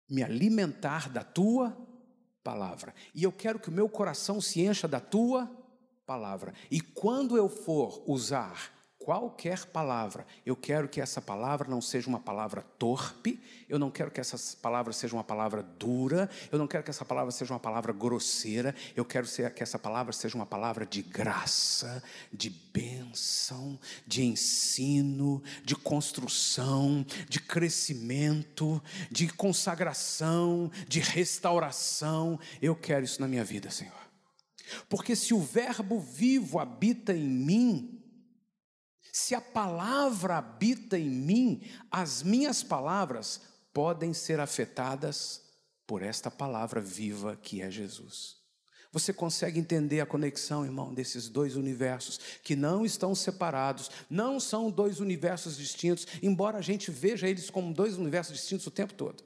me 0.07 0.23
alimentar 0.23 1.09
da 1.09 1.23
tua 1.23 1.75
palavra. 2.43 2.93
E 3.15 3.23
eu 3.23 3.31
quero 3.31 3.59
que 3.59 3.69
o 3.69 3.73
meu 3.73 3.89
coração 3.89 4.39
se 4.39 4.61
encha 4.61 4.87
da 4.87 4.99
tua 4.99 5.62
palavra. 6.05 6.53
E 6.69 6.79
quando 6.81 7.37
eu 7.37 7.47
for 7.49 8.03
usar 8.05 8.71
qualquer 9.03 9.65
palavra, 9.65 10.25
eu 10.45 10.55
quero 10.55 10.87
que 10.87 11.01
essa 11.01 11.21
palavra 11.21 11.67
não 11.69 11.81
seja 11.81 12.07
uma 12.07 12.21
palavra 12.21 12.61
torpe, 12.79 13.37
eu 13.67 13.77
não 13.77 13.91
quero 13.91 14.09
que 14.09 14.21
essa 14.21 14.37
palavra 14.61 14.93
seja 14.93 15.13
uma 15.13 15.23
palavra 15.23 15.61
dura, 15.61 16.29
eu 16.49 16.57
não 16.57 16.67
quero 16.67 16.83
que 16.85 16.89
essa 16.89 17.03
palavra 17.03 17.29
seja 17.29 17.53
uma 17.53 17.59
palavra 17.59 17.91
grosseira, 17.91 18.73
eu 18.95 19.03
quero 19.03 19.27
que 19.53 19.61
essa 19.61 19.77
palavra 19.77 20.13
seja 20.13 20.37
uma 20.37 20.45
palavra 20.45 20.85
de 20.85 21.01
graça, 21.01 22.01
de 22.31 22.49
bênção, 22.49 23.77
de 24.07 24.23
ensino, 24.23 25.43
de 25.65 25.75
construção, 25.75 27.05
de 27.27 27.41
crescimento, 27.41 28.81
de 29.11 29.27
consagração, 29.27 30.71
de 30.87 31.01
restauração. 31.01 32.39
Eu 32.61 32.73
quero 32.73 33.03
isso 33.03 33.19
na 33.19 33.27
minha 33.27 33.43
vida, 33.43 33.69
Senhor. 33.69 34.02
Porque 34.89 35.15
se 35.15 35.33
o 35.33 35.39
Verbo 35.39 35.99
vivo 35.99 36.59
habita 36.59 37.13
em 37.13 37.27
mim, 37.27 38.03
se 39.11 39.35
a 39.35 39.41
palavra 39.41 40.37
habita 40.37 40.97
em 40.97 41.09
mim, 41.09 41.61
as 41.91 42.23
minhas 42.23 42.63
palavras 42.63 43.41
podem 43.71 44.13
ser 44.13 44.39
afetadas 44.39 45.41
por 45.85 46.01
esta 46.01 46.31
palavra 46.31 46.81
viva 46.81 47.35
que 47.35 47.61
é 47.61 47.69
Jesus. 47.69 48.37
Você 48.91 49.11
consegue 49.11 49.59
entender 49.59 49.99
a 49.99 50.05
conexão, 50.05 50.63
irmão, 50.63 50.93
desses 50.93 51.27
dois 51.27 51.55
universos 51.55 52.19
que 52.43 52.55
não 52.55 52.85
estão 52.85 53.15
separados, 53.15 53.89
não 54.07 54.39
são 54.39 54.69
dois 54.69 54.99
universos 54.99 55.57
distintos, 55.57 56.07
embora 56.21 56.59
a 56.59 56.61
gente 56.61 56.91
veja 56.91 57.27
eles 57.27 57.49
como 57.49 57.73
dois 57.73 57.97
universos 57.97 58.35
distintos 58.35 58.67
o 58.67 58.71
tempo 58.71 58.93
todo. 58.93 59.23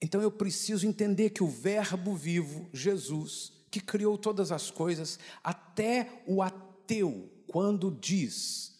Então 0.00 0.20
eu 0.20 0.30
preciso 0.30 0.86
entender 0.86 1.30
que 1.30 1.42
o 1.42 1.48
Verbo 1.48 2.14
vivo, 2.14 2.68
Jesus, 2.72 3.52
que 3.70 3.80
criou 3.80 4.18
todas 4.18 4.52
as 4.52 4.70
coisas, 4.70 5.18
até 5.42 6.22
o 6.26 6.42
ateu, 6.42 7.30
quando 7.46 7.90
diz 7.90 8.76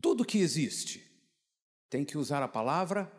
tudo 0.00 0.24
que 0.24 0.38
existe, 0.38 1.04
tem 1.90 2.04
que 2.04 2.16
usar 2.16 2.42
a 2.42 2.48
palavra 2.48 3.10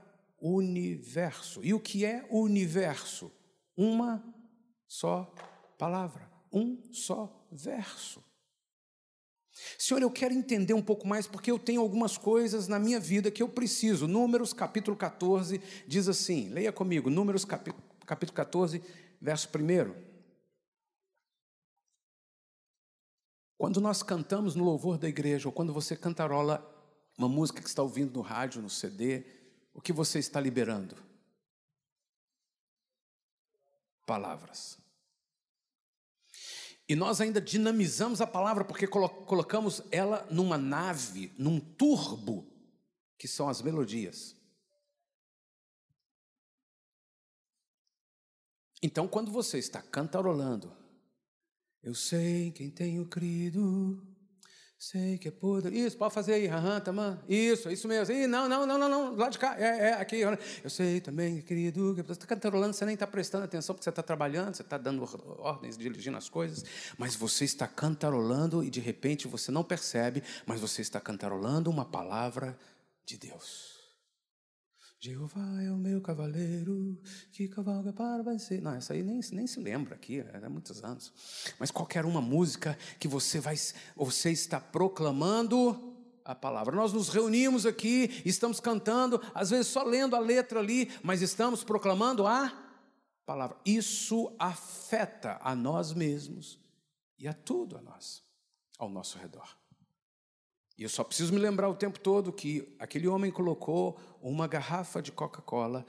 universo. 0.41 1.63
E 1.63 1.73
o 1.73 1.79
que 1.79 2.05
é 2.05 2.25
universo? 2.29 3.31
Uma 3.75 4.23
só 4.87 5.33
palavra, 5.77 6.29
um 6.51 6.81
só 6.91 7.47
verso. 7.51 8.23
Senhor, 9.77 10.01
eu 10.01 10.11
quero 10.11 10.33
entender 10.33 10.73
um 10.73 10.81
pouco 10.81 11.07
mais 11.07 11.27
porque 11.27 11.51
eu 11.51 11.59
tenho 11.59 11.81
algumas 11.81 12.17
coisas 12.17 12.67
na 12.67 12.79
minha 12.79 12.99
vida 12.99 13.31
que 13.31 13.43
eu 13.43 13.49
preciso. 13.49 14.07
Números 14.07 14.53
capítulo 14.53 14.95
14 14.95 15.61
diz 15.87 16.07
assim: 16.07 16.49
leia 16.49 16.71
comigo, 16.71 17.09
Números 17.09 17.45
capítulo, 17.45 17.81
capítulo 18.05 18.35
14, 18.35 18.81
verso 19.21 19.49
1. 19.49 20.09
Quando 23.57 23.81
nós 23.81 24.01
cantamos 24.01 24.55
no 24.55 24.63
louvor 24.63 24.97
da 24.97 25.09
igreja, 25.09 25.49
ou 25.49 25.51
quando 25.51 25.73
você 25.73 25.95
cantarola 25.95 26.65
uma 27.17 27.27
música 27.27 27.61
que 27.61 27.67
está 27.67 27.83
ouvindo 27.83 28.13
no 28.13 28.21
rádio, 28.21 28.61
no 28.61 28.69
CD, 28.69 29.25
o 29.73 29.81
que 29.81 29.91
você 29.91 30.19
está 30.19 30.39
liberando? 30.39 30.95
Palavras. 34.05 34.77
E 36.89 36.95
nós 36.95 37.21
ainda 37.21 37.39
dinamizamos 37.39 38.19
a 38.19 38.25
palavra 38.25 38.65
porque 38.65 38.87
colocamos 38.87 39.83
ela 39.91 40.27
numa 40.31 40.57
nave, 40.57 41.31
num 41.37 41.59
turbo, 41.59 42.51
que 43.15 43.27
são 43.27 43.47
as 43.47 43.61
melodias. 43.61 44.35
Então, 48.81 49.07
quando 49.07 49.31
você 49.31 49.59
está 49.59 49.83
cantarolando, 49.83 50.75
eu 51.83 51.93
sei 51.93 52.49
quem 52.51 52.71
tenho 52.71 53.05
crido, 53.05 54.01
Sei 54.79 55.17
que 55.17 55.27
é 55.27 55.31
podre. 55.31 55.77
Isso, 55.77 55.97
pode 55.97 56.13
fazer 56.13 56.35
aí. 56.35 56.47
Aham, 56.47 56.81
mano. 56.93 57.21
Isso, 57.27 57.67
é 57.67 57.73
isso 57.73 57.85
mesmo. 57.85 58.15
Ih, 58.15 58.27
não, 58.27 58.47
não, 58.47 58.65
não, 58.65 58.77
não, 58.77 58.87
não. 58.87 59.13
Lá 59.13 59.27
de 59.27 59.37
cá. 59.37 59.53
É, 59.59 59.89
é, 59.89 59.93
aqui. 59.95 60.21
Eu 60.21 60.69
sei 60.69 61.01
também, 61.01 61.41
querido. 61.41 61.93
Você 61.95 62.13
está 62.13 62.25
cantarolando, 62.25 62.73
você 62.73 62.85
nem 62.85 62.93
está 62.93 63.05
prestando 63.05 63.43
atenção 63.43 63.75
porque 63.75 63.83
você 63.83 63.89
está 63.89 64.01
trabalhando, 64.01 64.55
você 64.55 64.61
está 64.61 64.77
dando 64.77 65.03
ordens, 65.39 65.77
dirigindo 65.77 66.17
as 66.17 66.29
coisas. 66.29 66.63
Mas 66.97 67.13
você 67.13 67.43
está 67.43 67.67
cantarolando 67.67 68.63
e 68.63 68.69
de 68.69 68.79
repente 68.79 69.27
você 69.27 69.51
não 69.51 69.65
percebe, 69.65 70.23
mas 70.45 70.61
você 70.61 70.81
está 70.81 71.01
cantarolando 71.01 71.69
uma 71.69 71.83
palavra 71.83 72.57
de 73.05 73.17
Deus. 73.17 73.78
Jeová 75.01 75.61
é 75.61 75.71
o 75.71 75.77
meu 75.77 76.01
cavaleiro 76.01 77.01
que 77.31 77.47
cavalga 77.47 77.93
para 77.93 78.21
vencer. 78.21 78.61
Não, 78.61 78.75
essa 78.75 78.93
aí 78.93 79.01
nem, 79.01 79.21
nem 79.31 79.47
se 79.47 79.57
lembra 79.57 79.95
aqui, 79.95 80.19
é 80.19 80.41
há 80.43 80.49
muitos 80.49 80.83
anos. 80.83 81.13
Mas 81.57 81.71
qualquer 81.71 82.05
uma 82.05 82.21
música 82.21 82.77
que 82.99 83.07
você 83.07 83.39
vai, 83.39 83.55
você 83.95 84.31
está 84.31 84.59
proclamando 84.59 85.95
a 86.25 86.35
palavra. 86.35 86.75
Nós 86.75 86.91
nos 86.91 87.07
reunimos 87.07 87.65
aqui, 87.65 88.21
estamos 88.25 88.59
cantando, 88.59 89.21
às 89.33 89.49
vezes 89.49 89.67
só 89.67 89.83
lendo 89.83 90.17
a 90.17 90.19
letra 90.19 90.59
ali, 90.59 90.91
mas 91.01 91.21
estamos 91.21 91.63
proclamando 91.63 92.27
a 92.27 92.51
palavra. 93.25 93.57
Isso 93.65 94.35
afeta 94.37 95.39
a 95.41 95.55
nós 95.55 95.93
mesmos 95.93 96.59
e 97.17 97.25
a 97.25 97.33
tudo 97.33 97.77
a 97.77 97.81
nós, 97.81 98.21
ao 98.77 98.89
nosso 98.89 99.17
redor. 99.17 99.58
E 100.79 100.83
eu 100.83 100.87
só 100.87 101.03
preciso 101.03 101.33
me 101.33 101.39
lembrar 101.39 101.67
o 101.67 101.75
tempo 101.75 101.99
todo 101.99 102.31
que 102.31 102.73
aquele 102.79 103.05
homem 103.05 103.29
colocou 103.29 103.99
uma 104.21 104.47
garrafa 104.47 105.01
de 105.01 105.11
Coca-Cola 105.11 105.85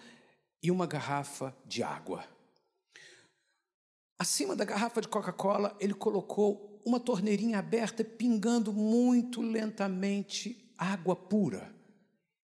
e 0.61 0.69
uma 0.69 0.85
garrafa 0.85 1.57
de 1.65 1.81
água. 1.81 2.25
Acima 4.19 4.57
da 4.57 4.65
garrafa 4.65 5.01
de 5.01 5.07
Coca-Cola, 5.07 5.77
ele 5.79 5.95
colocou 5.95 6.83
uma 6.85 6.99
torneirinha 6.99 7.61
aberta, 7.61 8.03
pingando 8.03 8.73
muito 8.73 9.41
lentamente 9.41 10.75
água 10.77 11.15
pura. 11.15 11.73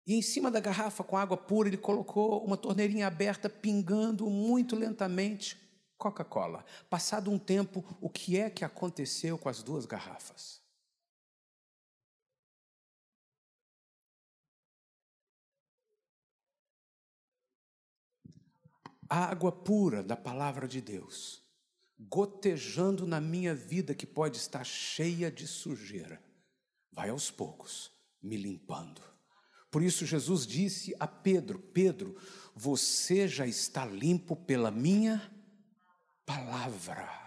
E 0.07 0.15
em 0.15 0.21
cima 0.23 0.49
da 0.49 0.59
garrafa 0.59 1.03
com 1.03 1.15
água 1.15 1.37
pura, 1.37 1.69
ele 1.69 1.77
colocou 1.77 2.43
uma 2.43 2.57
torneirinha 2.57 3.05
aberta, 3.05 3.47
pingando 3.47 4.25
muito 4.25 4.75
lentamente 4.75 5.61
Coca-Cola. 5.95 6.65
Passado 6.89 7.29
um 7.29 7.37
tempo, 7.37 7.85
o 8.01 8.09
que 8.09 8.35
é 8.39 8.49
que 8.49 8.65
aconteceu 8.65 9.37
com 9.37 9.47
as 9.47 9.61
duas 9.61 9.85
garrafas? 9.85 10.60
Água 19.11 19.51
pura 19.51 20.01
da 20.01 20.15
palavra 20.15 20.65
de 20.65 20.79
Deus, 20.79 21.43
gotejando 21.99 23.05
na 23.05 23.19
minha 23.19 23.53
vida 23.53 23.93
que 23.93 24.05
pode 24.05 24.37
estar 24.37 24.63
cheia 24.63 25.29
de 25.29 25.45
sujeira, 25.45 26.23
vai 26.89 27.09
aos 27.09 27.29
poucos 27.29 27.91
me 28.23 28.37
limpando. 28.37 29.01
Por 29.69 29.83
isso, 29.83 30.05
Jesus 30.05 30.47
disse 30.47 30.95
a 30.97 31.07
Pedro: 31.07 31.59
Pedro, 31.59 32.15
você 32.55 33.27
já 33.27 33.45
está 33.45 33.85
limpo 33.85 34.35
pela 34.35 34.71
minha 34.71 35.29
palavra. 36.25 37.19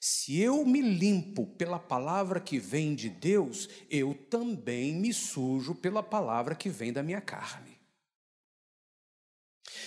Se 0.00 0.38
eu 0.40 0.64
me 0.64 0.80
limpo 0.80 1.46
pela 1.46 1.78
palavra 1.78 2.40
que 2.40 2.58
vem 2.58 2.94
de 2.94 3.08
Deus, 3.08 3.68
eu 3.88 4.14
também 4.14 4.94
me 4.94 5.12
sujo 5.12 5.74
pela 5.74 6.02
palavra 6.02 6.54
que 6.56 6.68
vem 6.68 6.92
da 6.92 7.02
minha 7.02 7.20
carne. 7.20 7.71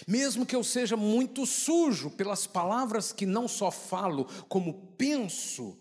Mesmo 0.08 0.46
que 0.46 0.56
eu 0.56 0.64
seja 0.64 0.98
muito 0.98 1.46
sujo 1.46 2.10
pelas 2.10 2.46
palavras 2.48 3.12
que 3.12 3.26
não 3.26 3.48
só 3.48 3.72
falo, 3.72 4.26
como 4.48 4.74
penso, 4.98 5.78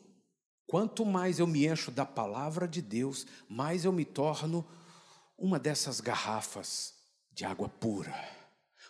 quanto 0.66 1.04
mais 1.04 1.38
eu 1.38 1.46
me 1.46 1.66
encho 1.66 1.90
da 1.90 2.04
palavra 2.04 2.66
de 2.66 2.82
Deus, 2.82 3.26
mais 3.48 3.84
eu 3.84 3.92
me 3.92 4.04
torno 4.04 4.66
uma 5.36 5.58
dessas 5.58 6.00
garrafas 6.00 6.94
de 7.32 7.44
água 7.44 7.68
pura. 7.68 8.14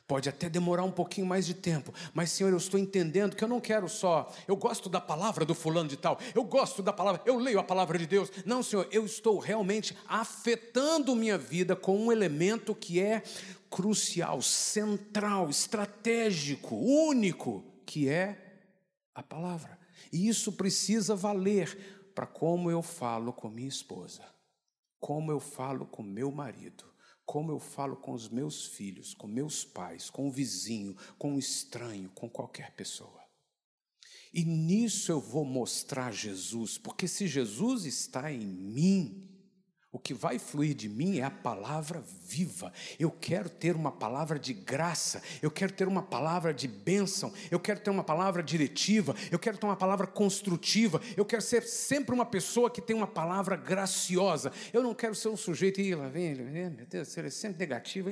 Pode 0.06 0.28
até 0.28 0.50
demorar 0.50 0.84
um 0.84 0.90
pouquinho 0.90 1.26
mais 1.26 1.46
de 1.46 1.54
tempo, 1.54 1.92
mas 2.12 2.30
Senhor, 2.30 2.50
eu 2.50 2.58
estou 2.58 2.78
entendendo 2.78 3.34
que 3.34 3.42
eu 3.42 3.48
não 3.48 3.58
quero 3.58 3.88
só, 3.88 4.30
eu 4.46 4.54
gosto 4.54 4.90
da 4.90 5.00
palavra 5.00 5.46
do 5.46 5.54
fulano 5.54 5.88
de 5.88 5.96
tal, 5.96 6.18
eu 6.34 6.44
gosto 6.44 6.82
da 6.82 6.92
palavra, 6.92 7.22
eu 7.24 7.38
leio 7.38 7.58
a 7.58 7.64
palavra 7.64 7.98
de 7.98 8.06
Deus. 8.06 8.30
Não, 8.44 8.62
Senhor, 8.62 8.86
eu 8.92 9.06
estou 9.06 9.38
realmente 9.38 9.96
afetando 10.06 11.16
minha 11.16 11.38
vida 11.38 11.74
com 11.74 11.96
um 11.96 12.12
elemento 12.12 12.74
que 12.74 13.00
é 13.00 13.22
crucial, 13.74 14.40
central, 14.40 15.50
estratégico, 15.50 16.76
único, 16.76 17.64
que 17.84 18.08
é 18.08 18.62
a 19.12 19.20
palavra. 19.20 19.76
E 20.12 20.28
isso 20.28 20.52
precisa 20.52 21.16
valer 21.16 22.12
para 22.14 22.24
como 22.24 22.70
eu 22.70 22.82
falo 22.82 23.32
com 23.32 23.48
minha 23.48 23.68
esposa, 23.68 24.22
como 25.00 25.32
eu 25.32 25.40
falo 25.40 25.86
com 25.86 26.04
meu 26.04 26.30
marido 26.30 26.94
como 27.26 27.50
eu 27.50 27.58
falo 27.58 27.96
com 27.96 28.12
os 28.12 28.28
meus 28.28 28.66
filhos, 28.66 29.14
com 29.14 29.26
meus 29.26 29.64
pais, 29.64 30.10
com 30.10 30.28
o 30.28 30.30
vizinho, 30.30 30.94
com 31.18 31.36
o 31.36 31.38
estranho, 31.38 32.10
com 32.10 32.28
qualquer 32.28 32.72
pessoa. 32.72 33.18
E 34.30 34.44
nisso 34.44 35.10
eu 35.10 35.20
vou 35.20 35.42
mostrar 35.42 36.12
Jesus, 36.12 36.76
porque 36.76 37.08
se 37.08 37.26
Jesus 37.26 37.86
está 37.86 38.30
em 38.30 38.44
mim, 38.44 39.33
o 39.94 39.98
que 40.00 40.12
vai 40.12 40.40
fluir 40.40 40.74
de 40.74 40.88
mim 40.88 41.20
é 41.20 41.22
a 41.22 41.30
palavra 41.30 42.02
viva. 42.26 42.72
Eu 42.98 43.12
quero 43.12 43.48
ter 43.48 43.76
uma 43.76 43.92
palavra 43.92 44.40
de 44.40 44.52
graça, 44.52 45.22
eu 45.40 45.52
quero 45.52 45.72
ter 45.72 45.86
uma 45.86 46.02
palavra 46.02 46.52
de 46.52 46.66
bênção, 46.66 47.32
eu 47.48 47.60
quero 47.60 47.78
ter 47.78 47.90
uma 47.90 48.02
palavra 48.02 48.42
diretiva, 48.42 49.14
eu 49.30 49.38
quero 49.38 49.56
ter 49.56 49.64
uma 49.64 49.76
palavra 49.76 50.04
construtiva, 50.04 51.00
eu 51.16 51.24
quero 51.24 51.40
ser 51.42 51.62
sempre 51.62 52.12
uma 52.12 52.26
pessoa 52.26 52.68
que 52.68 52.82
tem 52.82 52.96
uma 52.96 53.06
palavra 53.06 53.54
graciosa. 53.54 54.50
Eu 54.72 54.82
não 54.82 54.96
quero 54.96 55.14
ser 55.14 55.28
um 55.28 55.36
sujeito, 55.36 55.80
e 55.80 55.94
lá 55.94 56.08
vem, 56.08 56.34
meu 56.34 56.86
Deus, 56.90 57.16
ele 57.16 57.28
é 57.28 57.30
sempre 57.30 57.60
negativo, 57.60 58.10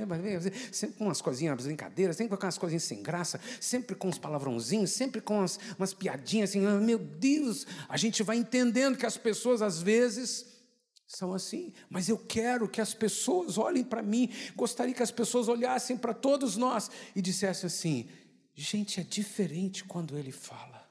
sempre 0.71 0.97
com 0.97 1.07
umas 1.07 1.21
coisinhas, 1.21 1.67
brincadeiras, 1.67 2.15
sempre 2.15 2.37
com 2.37 2.47
umas 2.47 2.59
coisinhas 2.59 2.85
sem 2.85 3.03
graça, 3.03 3.41
sempre 3.61 3.97
com 3.97 4.07
uns 4.07 4.19
palavrãozinhos, 4.19 4.93
sempre 4.93 5.21
com 5.21 5.41
umas, 5.41 5.59
umas 5.77 5.93
piadinhas 5.93 6.51
assim, 6.51 6.65
ah, 6.65 6.79
meu 6.79 7.01
Deus, 7.01 7.67
a 7.89 7.97
gente 7.97 8.23
vai 8.23 8.37
entendendo 8.37 8.97
que 8.97 9.05
as 9.05 9.17
pessoas 9.17 9.61
às 9.61 9.83
vezes 9.83 10.52
são 11.15 11.35
assim, 11.35 11.75
mas 11.91 12.09
eu 12.09 12.17
quero 12.17 12.67
que 12.67 12.81
as 12.81 12.95
pessoas 12.95 13.59
olhem 13.59 13.85
para 13.85 14.03
mim, 14.03 14.31
gostaria 14.57 14.95
que 14.95 15.03
as 15.03 15.11
pessoas 15.11 15.47
olhassem 15.47 15.95
para 15.95 16.15
todos 16.15 16.57
nós 16.57 16.91
e 17.15 17.21
dissessem 17.21 17.67
assim: 17.67 18.09
gente, 18.55 18.99
é 18.99 19.03
diferente 19.03 19.85
quando 19.85 20.17
ele 20.17 20.33
fala. 20.33 20.91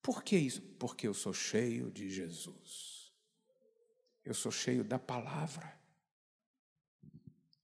Por 0.00 0.22
que 0.22 0.38
isso? 0.38 0.62
Porque 0.78 1.06
eu 1.06 1.12
sou 1.12 1.34
cheio 1.34 1.90
de 1.90 2.08
Jesus, 2.08 3.12
eu 4.24 4.32
sou 4.32 4.50
cheio 4.50 4.82
da 4.82 4.98
palavra. 4.98 5.78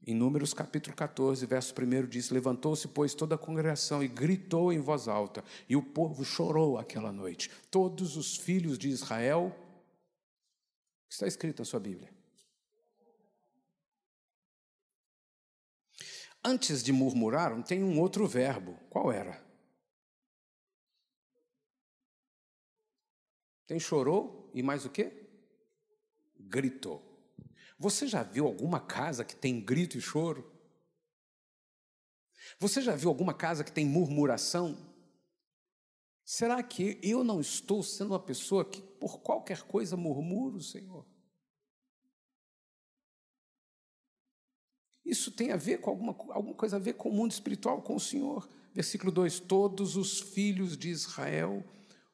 Em 0.06 0.14
Números 0.14 0.52
capítulo 0.52 0.94
14, 0.94 1.46
verso 1.46 1.74
1 1.74 2.06
diz: 2.06 2.28
Levantou-se, 2.28 2.86
pois, 2.86 3.14
toda 3.14 3.36
a 3.36 3.38
congregação 3.38 4.02
e 4.02 4.08
gritou 4.08 4.70
em 4.70 4.78
voz 4.78 5.08
alta, 5.08 5.42
e 5.66 5.74
o 5.74 5.82
povo 5.82 6.22
chorou 6.22 6.76
aquela 6.76 7.10
noite. 7.10 7.50
Todos 7.70 8.14
os 8.18 8.36
filhos 8.36 8.78
de 8.78 8.90
Israel 8.90 9.62
está 11.08 11.26
escrito 11.26 11.60
na 11.60 11.64
sua 11.64 11.80
Bíblia. 11.80 12.14
Antes 16.44 16.82
de 16.82 16.92
murmurar, 16.92 17.60
tem 17.64 17.82
um 17.82 18.00
outro 18.00 18.26
verbo. 18.26 18.78
Qual 18.88 19.10
era? 19.10 19.44
Tem 23.66 23.80
chorou 23.80 24.48
e 24.54 24.62
mais 24.62 24.84
o 24.84 24.90
quê? 24.90 25.28
Gritou. 26.38 27.02
Você 27.78 28.06
já 28.06 28.22
viu 28.22 28.46
alguma 28.46 28.80
casa 28.80 29.24
que 29.24 29.34
tem 29.34 29.60
grito 29.60 29.98
e 29.98 30.00
choro? 30.00 30.50
Você 32.58 32.80
já 32.80 32.94
viu 32.94 33.08
alguma 33.08 33.34
casa 33.34 33.64
que 33.64 33.72
tem 33.72 33.84
murmuração? 33.84 34.95
Será 36.26 36.60
que 36.60 36.98
eu 37.04 37.22
não 37.22 37.40
estou 37.40 37.84
sendo 37.84 38.10
uma 38.10 38.18
pessoa 38.18 38.64
que 38.64 38.82
por 38.82 39.20
qualquer 39.20 39.62
coisa 39.62 39.96
murmuro, 39.96 40.60
Senhor? 40.60 41.06
Isso 45.04 45.30
tem 45.30 45.52
a 45.52 45.56
ver 45.56 45.80
com 45.80 45.90
alguma, 45.90 46.16
alguma 46.34 46.54
coisa 46.56 46.74
a 46.74 46.80
ver 46.80 46.94
com 46.94 47.10
o 47.10 47.12
mundo 47.12 47.30
espiritual, 47.30 47.80
com 47.80 47.94
o 47.94 48.00
Senhor. 48.00 48.50
Versículo 48.74 49.12
2: 49.12 49.38
Todos 49.38 49.94
os 49.94 50.18
filhos 50.18 50.76
de 50.76 50.88
Israel 50.88 51.64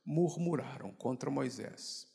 murmuraram 0.04 0.92
contra 0.92 1.30
Moisés 1.30 2.06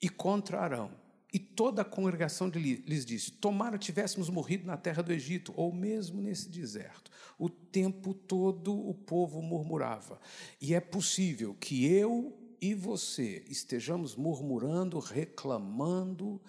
e 0.00 0.08
contra 0.08 0.60
Arão. 0.60 0.98
E 1.32 1.38
toda 1.38 1.82
a 1.82 1.84
congregação 1.84 2.48
lhes 2.48 3.06
disse: 3.06 3.32
Tomara 3.32 3.78
tivéssemos 3.78 4.28
morrido 4.28 4.66
na 4.66 4.76
terra 4.76 5.02
do 5.02 5.12
Egito, 5.12 5.52
ou 5.56 5.72
mesmo 5.72 6.20
nesse 6.20 6.48
deserto. 6.48 7.10
O 7.38 7.48
tempo 7.48 8.12
todo 8.12 8.74
o 8.74 8.92
povo 8.92 9.40
murmurava. 9.40 10.20
E 10.60 10.74
é 10.74 10.80
possível 10.80 11.54
que 11.54 11.86
eu 11.86 12.36
e 12.60 12.74
você 12.74 13.44
estejamos 13.48 14.14
murmurando, 14.14 14.98
reclamando, 14.98 16.40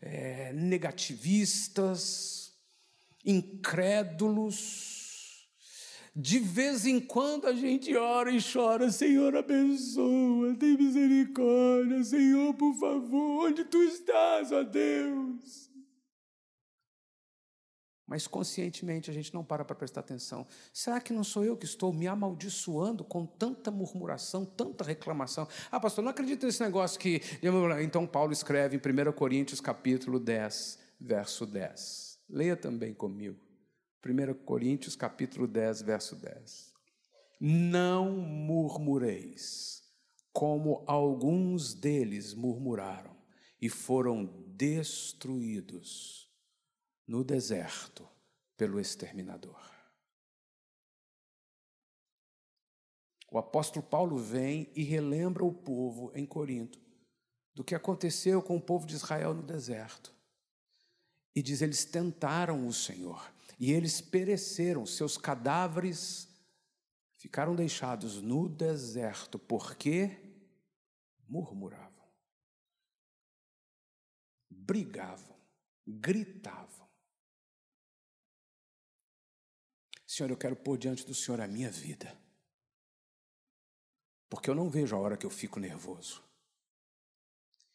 é, 0.00 0.52
negativistas, 0.52 2.52
incrédulos. 3.24 4.89
De 6.14 6.38
vez 6.38 6.86
em 6.86 7.00
quando 7.00 7.46
a 7.46 7.52
gente 7.52 7.94
ora 7.96 8.30
e 8.30 8.38
chora, 8.42 8.90
Senhor, 8.90 9.36
abençoa, 9.36 10.54
tem 10.56 10.76
misericórdia, 10.76 12.02
Senhor, 12.02 12.52
por 12.54 12.74
favor, 12.74 13.46
onde 13.46 13.64
tu 13.64 13.82
estás, 13.82 14.50
ó 14.50 14.62
Deus? 14.62 15.70
mas 18.10 18.26
conscientemente 18.26 19.08
a 19.08 19.14
gente 19.14 19.32
não 19.32 19.44
para 19.44 19.64
para 19.64 19.76
prestar 19.76 20.00
atenção. 20.00 20.44
Será 20.74 21.00
que 21.00 21.12
não 21.12 21.22
sou 21.22 21.44
eu 21.44 21.56
que 21.56 21.64
estou 21.64 21.92
me 21.92 22.08
amaldiçoando 22.08 23.04
com 23.04 23.24
tanta 23.24 23.70
murmuração, 23.70 24.44
tanta 24.44 24.82
reclamação? 24.82 25.46
Ah, 25.70 25.78
pastor, 25.78 26.02
não 26.02 26.10
acredito 26.10 26.44
nesse 26.44 26.60
negócio 26.60 26.98
que. 26.98 27.22
Então 27.80 28.08
Paulo 28.08 28.32
escreve 28.32 28.76
em 28.76 29.08
1 29.08 29.12
Coríntios 29.12 29.60
capítulo 29.60 30.18
10, 30.18 30.76
verso 31.00 31.46
10. 31.46 32.18
Leia 32.28 32.56
também 32.56 32.92
comigo. 32.92 33.49
1 34.02 34.44
Coríntios 34.44 34.96
capítulo 34.96 35.46
10, 35.46 35.82
verso 35.82 36.16
10. 36.16 36.72
Não 37.38 38.10
murmureis, 38.10 39.82
como 40.32 40.82
alguns 40.86 41.74
deles 41.74 42.32
murmuraram 42.32 43.14
e 43.60 43.68
foram 43.68 44.24
destruídos 44.56 46.30
no 47.06 47.22
deserto 47.22 48.08
pelo 48.56 48.80
exterminador. 48.80 49.60
O 53.30 53.38
apóstolo 53.38 53.84
Paulo 53.84 54.16
vem 54.16 54.72
e 54.74 54.82
relembra 54.82 55.44
o 55.44 55.52
povo 55.52 56.10
em 56.14 56.24
Corinto 56.24 56.80
do 57.54 57.62
que 57.62 57.74
aconteceu 57.74 58.42
com 58.42 58.56
o 58.56 58.60
povo 58.60 58.86
de 58.86 58.94
Israel 58.94 59.34
no 59.34 59.42
deserto. 59.42 60.14
E 61.34 61.42
diz: 61.42 61.60
eles 61.60 61.84
tentaram 61.84 62.66
o 62.66 62.72
Senhor 62.72 63.30
e 63.60 63.72
eles 63.72 64.00
pereceram, 64.00 64.86
seus 64.86 65.18
cadáveres 65.18 66.26
ficaram 67.18 67.54
deixados 67.54 68.22
no 68.22 68.48
deserto 68.48 69.38
porque 69.38 70.18
murmuravam, 71.28 72.08
brigavam, 74.48 75.36
gritavam. 75.86 76.88
Senhor, 80.06 80.30
eu 80.30 80.38
quero 80.38 80.56
pôr 80.56 80.78
diante 80.78 81.06
do 81.06 81.14
Senhor 81.14 81.40
a 81.42 81.46
minha 81.46 81.70
vida. 81.70 82.18
Porque 84.30 84.48
eu 84.48 84.54
não 84.54 84.70
vejo 84.70 84.96
a 84.96 84.98
hora 84.98 85.16
que 85.16 85.26
eu 85.26 85.30
fico 85.30 85.60
nervoso. 85.60 86.22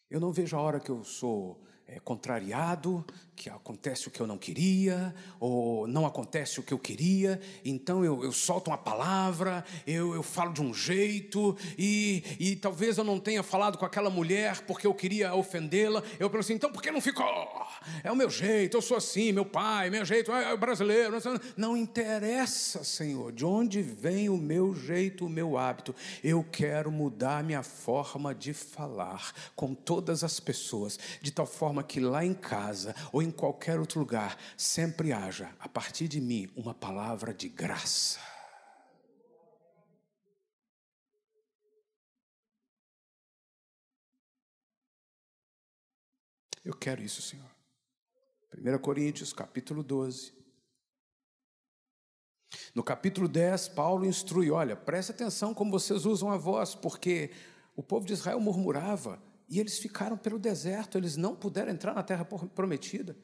Eu 0.10 0.20
não 0.20 0.34
vejo 0.34 0.58
a 0.58 0.62
hora 0.62 0.80
que 0.80 0.90
eu 0.90 1.04
sou 1.04 1.64
é, 1.86 2.00
contrariado, 2.00 3.06
que 3.36 3.50
acontece 3.50 4.08
o 4.08 4.12
que 4.12 4.22
eu 4.22 4.28
não 4.28 4.38
queria, 4.38 5.14
ou 5.40 5.88
não 5.88 6.06
acontece 6.06 6.60
o 6.60 6.64
que 6.64 6.74
eu 6.74 6.80
queria, 6.80 7.40
então 7.64 8.04
eu, 8.04 8.24
eu 8.24 8.32
solto 8.32 8.70
uma 8.70 8.78
palavra, 8.78 9.64
eu, 9.86 10.16
eu 10.16 10.24
falo 10.24 10.54
de 10.54 10.62
um 10.62 10.74
jeito, 10.74 11.56
e, 11.78 12.24
e 12.40 12.56
talvez 12.56 12.98
eu 12.98 13.04
não 13.04 13.20
tenha 13.20 13.44
falado 13.44 13.78
com 13.78 13.86
aquela 13.86 14.10
mulher 14.10 14.62
porque 14.62 14.88
eu 14.88 14.94
queria 14.94 15.34
ofendê-la. 15.36 16.02
Eu 16.20 16.30
penso 16.30 16.46
assim, 16.46 16.54
então 16.54 16.72
por 16.72 16.82
que 16.82 16.92
não 16.92 17.02
ficou? 17.02 17.26
É 18.04 18.12
o 18.12 18.16
meu 18.16 18.30
jeito, 18.30 18.78
eu 18.78 18.82
sou 18.82 18.98
assim, 18.98 19.32
meu 19.32 19.46
pai, 19.46 19.90
meu 19.90 20.06
jeito, 20.06 20.32
é, 20.32 20.54
é 20.54 20.58
brasileiro. 20.58 21.18
Não 21.58 21.76
interessa, 21.76 22.84
Senhor, 22.84 23.32
de 23.32 23.46
onde 23.46 23.82
vem 23.82 24.30
o 24.30 24.38
meu 24.38 24.74
jeito, 24.74 25.26
o 25.26 25.30
meu 25.30 25.58
hábito. 25.58 25.94
Eu 26.24 26.46
quero 26.52 26.92
mudar 26.92 27.44
minha 27.44 27.64
forma 27.64 28.34
de 28.34 28.54
falar 28.54 29.34
com 29.56 29.74
todas 29.74 30.24
as 30.24 30.40
pessoas, 30.40 30.98
de 31.22 31.32
tal 31.32 31.46
forma 31.46 31.84
que 31.84 32.00
lá 32.00 32.26
em 32.26 32.34
casa 32.34 32.96
ou 33.12 33.25
em 33.26 33.32
qualquer 33.32 33.80
outro 33.80 34.00
lugar 34.00 34.38
sempre 34.58 35.12
haja, 35.12 35.54
a 35.60 35.68
partir 35.68 36.08
de 36.08 36.22
mim, 36.22 36.50
uma 36.56 36.74
palavra 36.74 37.34
de 37.34 37.50
graça. 37.50 38.20
Eu 46.64 46.74
quero 46.74 47.04
isso, 47.04 47.22
Senhor. 47.22 47.50
1 48.58 48.78
Coríntios, 48.80 49.34
capítulo 49.34 49.84
12. 49.84 50.34
No 52.74 52.84
capítulo 52.84 53.28
10, 53.28 53.70
Paulo 53.70 54.06
instrui: 54.06 54.50
olha, 54.50 54.76
preste 54.76 55.12
atenção 55.12 55.54
como 55.54 55.72
vocês 55.72 56.06
usam 56.06 56.32
a 56.32 56.38
voz, 56.38 56.74
porque 56.74 57.32
o 57.76 57.84
povo 57.84 58.06
de 58.06 58.14
Israel 58.14 58.40
murmurava 58.40 59.22
e 59.48 59.60
eles 59.60 59.78
ficaram 59.78 60.18
pelo 60.18 60.40
deserto, 60.40 60.98
eles 60.98 61.16
não 61.16 61.36
puderam 61.36 61.72
entrar 61.72 61.94
na 61.94 62.04
terra 62.04 62.26
prometida. 62.26 63.16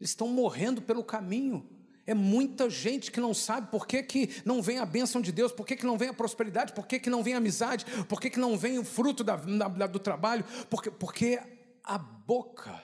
Eles 0.00 0.10
estão 0.10 0.28
morrendo 0.28 0.82
pelo 0.82 1.04
caminho. 1.04 1.68
É 2.06 2.14
muita 2.14 2.70
gente 2.70 3.12
que 3.12 3.20
não 3.20 3.34
sabe 3.34 3.70
por 3.70 3.86
que, 3.86 4.02
que 4.02 4.42
não 4.44 4.62
vem 4.62 4.78
a 4.78 4.86
bênção 4.86 5.20
de 5.20 5.30
Deus, 5.30 5.52
por 5.52 5.66
que, 5.66 5.76
que 5.76 5.84
não 5.84 5.98
vem 5.98 6.08
a 6.08 6.14
prosperidade, 6.14 6.72
por 6.72 6.86
que, 6.86 6.98
que 6.98 7.10
não 7.10 7.22
vem 7.22 7.34
a 7.34 7.36
amizade, 7.36 7.84
por 8.08 8.20
que, 8.20 8.30
que 8.30 8.38
não 8.38 8.56
vem 8.56 8.78
o 8.78 8.84
fruto 8.84 9.22
da, 9.22 9.36
da, 9.36 9.86
do 9.86 9.98
trabalho, 9.98 10.44
porque, 10.70 10.90
porque 10.90 11.38
a 11.84 11.98
boca, 11.98 12.82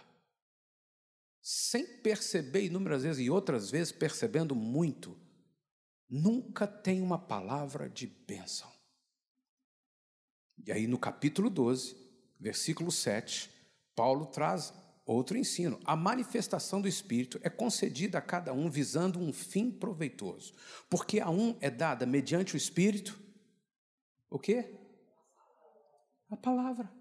sem 1.41 1.87
perceber 2.03 2.67
inúmeras 2.67 3.03
vezes 3.03 3.25
e 3.25 3.31
outras 3.31 3.71
vezes 3.71 3.93
percebendo 3.93 4.55
muito, 4.55 5.17
nunca 6.09 6.67
tem 6.67 7.01
uma 7.01 7.19
palavra 7.19 7.89
de 7.89 8.07
bênção. 8.07 8.71
E 10.67 10.71
aí 10.71 10.87
no 10.87 10.99
capítulo 10.99 11.49
12, 11.49 12.04
versículo 12.45 12.93
7, 12.93 13.51
Paulo 13.97 14.27
traz 14.27 14.75
outro 15.07 15.39
ensino. 15.39 15.81
A 15.83 15.97
manifestação 15.97 16.79
do 16.79 16.87
Espírito 16.87 17.41
é 17.43 17.49
concedida 17.49 18.19
a 18.19 18.21
cada 18.21 18.53
um 18.53 18.69
visando 18.69 19.19
um 19.19 19.33
fim 19.33 19.71
proveitoso, 19.71 20.53
porque 20.91 21.21
a 21.21 21.31
um 21.31 21.57
é 21.59 21.71
dada 21.71 22.05
mediante 22.05 22.55
o 22.55 22.59
Espírito 22.59 23.19
o 24.29 24.39
quê? 24.39 24.75
A 26.29 26.37
palavra. 26.37 26.93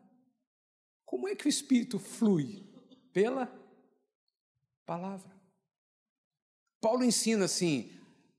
Como 1.03 1.27
é 1.27 1.35
que 1.35 1.47
o 1.47 1.49
Espírito 1.49 1.99
flui? 1.99 2.63
Pela 3.11 3.51
palavra. 4.85 5.35
Paulo 6.79 7.03
ensina 7.03 7.45
assim: 7.45 7.91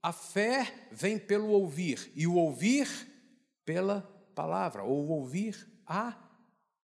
a 0.03 0.13
fé 0.13 0.89
vem 0.91 1.19
pelo 1.19 1.49
ouvir, 1.49 2.11
e 2.15 2.27
o 2.27 2.37
ouvir 2.37 2.89
pela 3.65 4.01
palavra, 4.35 4.85
ou 4.85 5.09
ouvir 5.09 5.69
a 5.87 6.24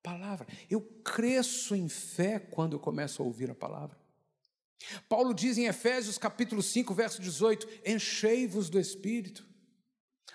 palavra. 0.03 0.47
Eu 0.69 0.81
cresço 1.03 1.75
em 1.75 1.87
fé 1.87 2.39
quando 2.39 2.73
eu 2.73 2.79
começo 2.79 3.21
a 3.21 3.25
ouvir 3.25 3.49
a 3.49 3.55
palavra. 3.55 3.97
Paulo 5.07 5.33
diz 5.33 5.57
em 5.57 5.65
Efésios 5.65 6.17
capítulo 6.17 6.61
5, 6.61 6.93
verso 6.93 7.21
18: 7.21 7.67
Enchei-vos 7.85 8.69
do 8.69 8.79
Espírito. 8.79 9.46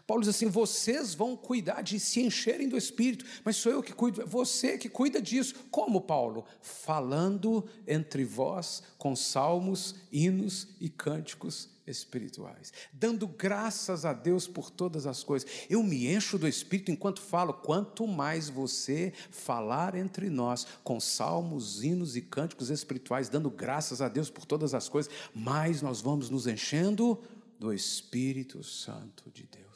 Paulo 0.06 0.22
diz 0.22 0.34
assim: 0.34 0.48
vocês 0.48 1.14
vão 1.14 1.36
cuidar 1.36 1.82
de 1.82 1.98
se 1.98 2.20
encherem 2.20 2.68
do 2.68 2.76
Espírito, 2.76 3.24
mas 3.44 3.56
sou 3.56 3.72
eu 3.72 3.82
que 3.82 3.92
cuido, 3.92 4.22
é 4.22 4.24
você 4.24 4.76
que 4.76 4.88
cuida 4.88 5.20
disso. 5.20 5.54
Como, 5.70 6.00
Paulo? 6.00 6.44
Falando 6.60 7.64
entre 7.86 8.24
vós 8.24 8.82
com 8.98 9.14
salmos, 9.14 9.94
hinos 10.10 10.68
e 10.80 10.88
cânticos 10.88 11.70
espirituais, 11.86 12.72
dando 12.92 13.26
graças 13.26 14.04
a 14.04 14.12
Deus 14.12 14.46
por 14.46 14.70
todas 14.70 15.06
as 15.06 15.22
coisas. 15.24 15.48
Eu 15.68 15.82
me 15.82 16.06
encho 16.06 16.38
do 16.38 16.46
Espírito 16.46 16.90
enquanto 16.90 17.20
falo, 17.20 17.52
quanto 17.52 18.06
mais 18.06 18.48
você 18.48 19.12
falar 19.30 19.94
entre 19.94 20.30
nós 20.30 20.66
com 20.84 21.00
salmos, 21.00 21.82
hinos 21.82 22.16
e 22.16 22.20
cânticos 22.20 22.70
espirituais, 22.70 23.28
dando 23.28 23.50
graças 23.50 24.00
a 24.00 24.08
Deus 24.08 24.30
por 24.30 24.44
todas 24.46 24.74
as 24.74 24.88
coisas, 24.88 25.12
mais 25.34 25.82
nós 25.82 26.00
vamos 26.00 26.30
nos 26.30 26.46
enchendo 26.46 27.18
do 27.58 27.72
Espírito 27.72 28.62
Santo 28.62 29.30
de 29.30 29.44
Deus. 29.44 29.71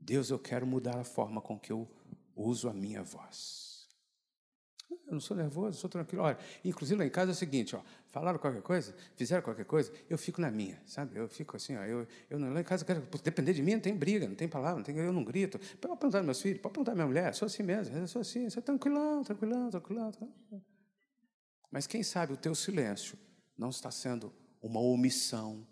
Deus, 0.00 0.30
eu 0.30 0.38
quero 0.38 0.66
mudar 0.66 0.98
a 0.98 1.04
forma 1.04 1.40
com 1.40 1.58
que 1.58 1.72
eu 1.72 1.88
uso 2.34 2.68
a 2.68 2.72
minha 2.72 3.02
voz. 3.02 3.68
Eu 5.06 5.12
não 5.12 5.20
sou 5.20 5.36
nervoso, 5.36 5.78
sou 5.78 5.88
tranquilo. 5.88 6.22
Olha, 6.22 6.38
inclusive 6.64 6.98
lá 6.98 7.04
em 7.04 7.10
casa 7.10 7.30
é 7.30 7.32
o 7.32 7.34
seguinte, 7.34 7.76
ó, 7.76 7.82
falaram 8.06 8.38
qualquer 8.38 8.62
coisa, 8.62 8.94
fizeram 9.16 9.42
qualquer 9.42 9.64
coisa, 9.64 9.92
eu 10.08 10.16
fico 10.16 10.40
na 10.40 10.50
minha, 10.50 10.80
sabe? 10.86 11.18
Eu 11.18 11.28
fico 11.28 11.56
assim, 11.56 11.76
ó, 11.76 11.84
eu, 11.84 12.06
eu 12.30 12.38
não, 12.38 12.52
lá 12.52 12.60
em 12.60 12.64
casa, 12.64 12.84
quero, 12.84 13.06
depender 13.22 13.52
de 13.52 13.62
mim, 13.62 13.74
não 13.74 13.80
tem 13.80 13.94
briga, 13.94 14.26
não 14.26 14.34
tem 14.34 14.48
palavra, 14.48 14.76
não 14.76 14.84
tem, 14.84 14.96
eu 14.96 15.12
não 15.12 15.24
grito. 15.24 15.58
Pode 15.58 15.96
perguntar 15.96 16.22
meus 16.22 16.40
filhos, 16.40 16.60
pode 16.60 16.72
perguntar 16.74 16.94
minha 16.94 17.06
mulher, 17.06 17.34
sou 17.34 17.46
assim 17.46 17.62
mesmo, 17.62 17.96
eu 17.96 18.06
sou 18.06 18.22
assim, 18.22 18.48
sou 18.48 18.62
tranquilão, 18.62 19.22
tranquilão, 19.22 19.70
tranquilão, 19.70 20.10
tranquilão. 20.10 20.62
Mas 21.70 21.86
quem 21.86 22.02
sabe 22.02 22.32
o 22.32 22.36
teu 22.36 22.54
silêncio 22.54 23.18
não 23.56 23.68
está 23.68 23.90
sendo 23.90 24.32
uma 24.60 24.80
omissão. 24.80 25.66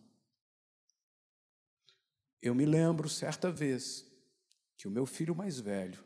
Eu 2.42 2.54
me 2.54 2.66
lembro 2.66 3.08
certa 3.08 3.50
vez 3.50 4.04
que 4.76 4.86
o 4.86 4.90
meu 4.90 5.06
filho 5.06 5.34
mais 5.34 5.58
velho, 5.58 6.04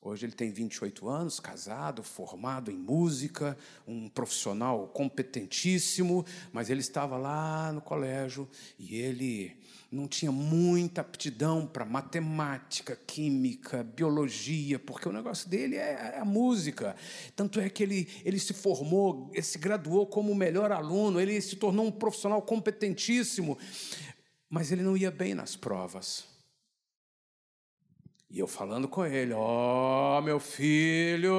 Hoje 0.00 0.26
ele 0.26 0.32
tem 0.32 0.52
28 0.52 1.08
anos, 1.08 1.40
casado, 1.40 2.04
formado 2.04 2.70
em 2.70 2.76
música, 2.76 3.58
um 3.84 4.08
profissional 4.08 4.86
competentíssimo, 4.88 6.24
mas 6.52 6.70
ele 6.70 6.80
estava 6.80 7.16
lá 7.16 7.72
no 7.72 7.80
colégio 7.80 8.48
e 8.78 8.94
ele 8.94 9.60
não 9.90 10.06
tinha 10.06 10.30
muita 10.30 11.00
aptidão 11.00 11.66
para 11.66 11.84
matemática, 11.84 12.94
química, 12.94 13.82
biologia, 13.82 14.78
porque 14.78 15.08
o 15.08 15.12
negócio 15.12 15.48
dele 15.48 15.74
é, 15.74 16.14
é 16.14 16.18
a 16.20 16.24
música. 16.24 16.94
Tanto 17.34 17.58
é 17.58 17.68
que 17.68 17.82
ele, 17.82 18.08
ele 18.24 18.38
se 18.38 18.54
formou, 18.54 19.28
ele 19.32 19.42
se 19.42 19.58
graduou 19.58 20.06
como 20.06 20.30
o 20.30 20.36
melhor 20.36 20.70
aluno, 20.70 21.20
ele 21.20 21.40
se 21.40 21.56
tornou 21.56 21.84
um 21.84 21.92
profissional 21.92 22.40
competentíssimo, 22.40 23.58
mas 24.48 24.70
ele 24.70 24.84
não 24.84 24.96
ia 24.96 25.10
bem 25.10 25.34
nas 25.34 25.56
provas. 25.56 26.27
E 28.30 28.38
eu 28.38 28.46
falando 28.46 28.86
com 28.86 29.06
ele: 29.06 29.32
Ó, 29.32 30.18
oh, 30.18 30.22
meu 30.22 30.38
filho, 30.38 31.32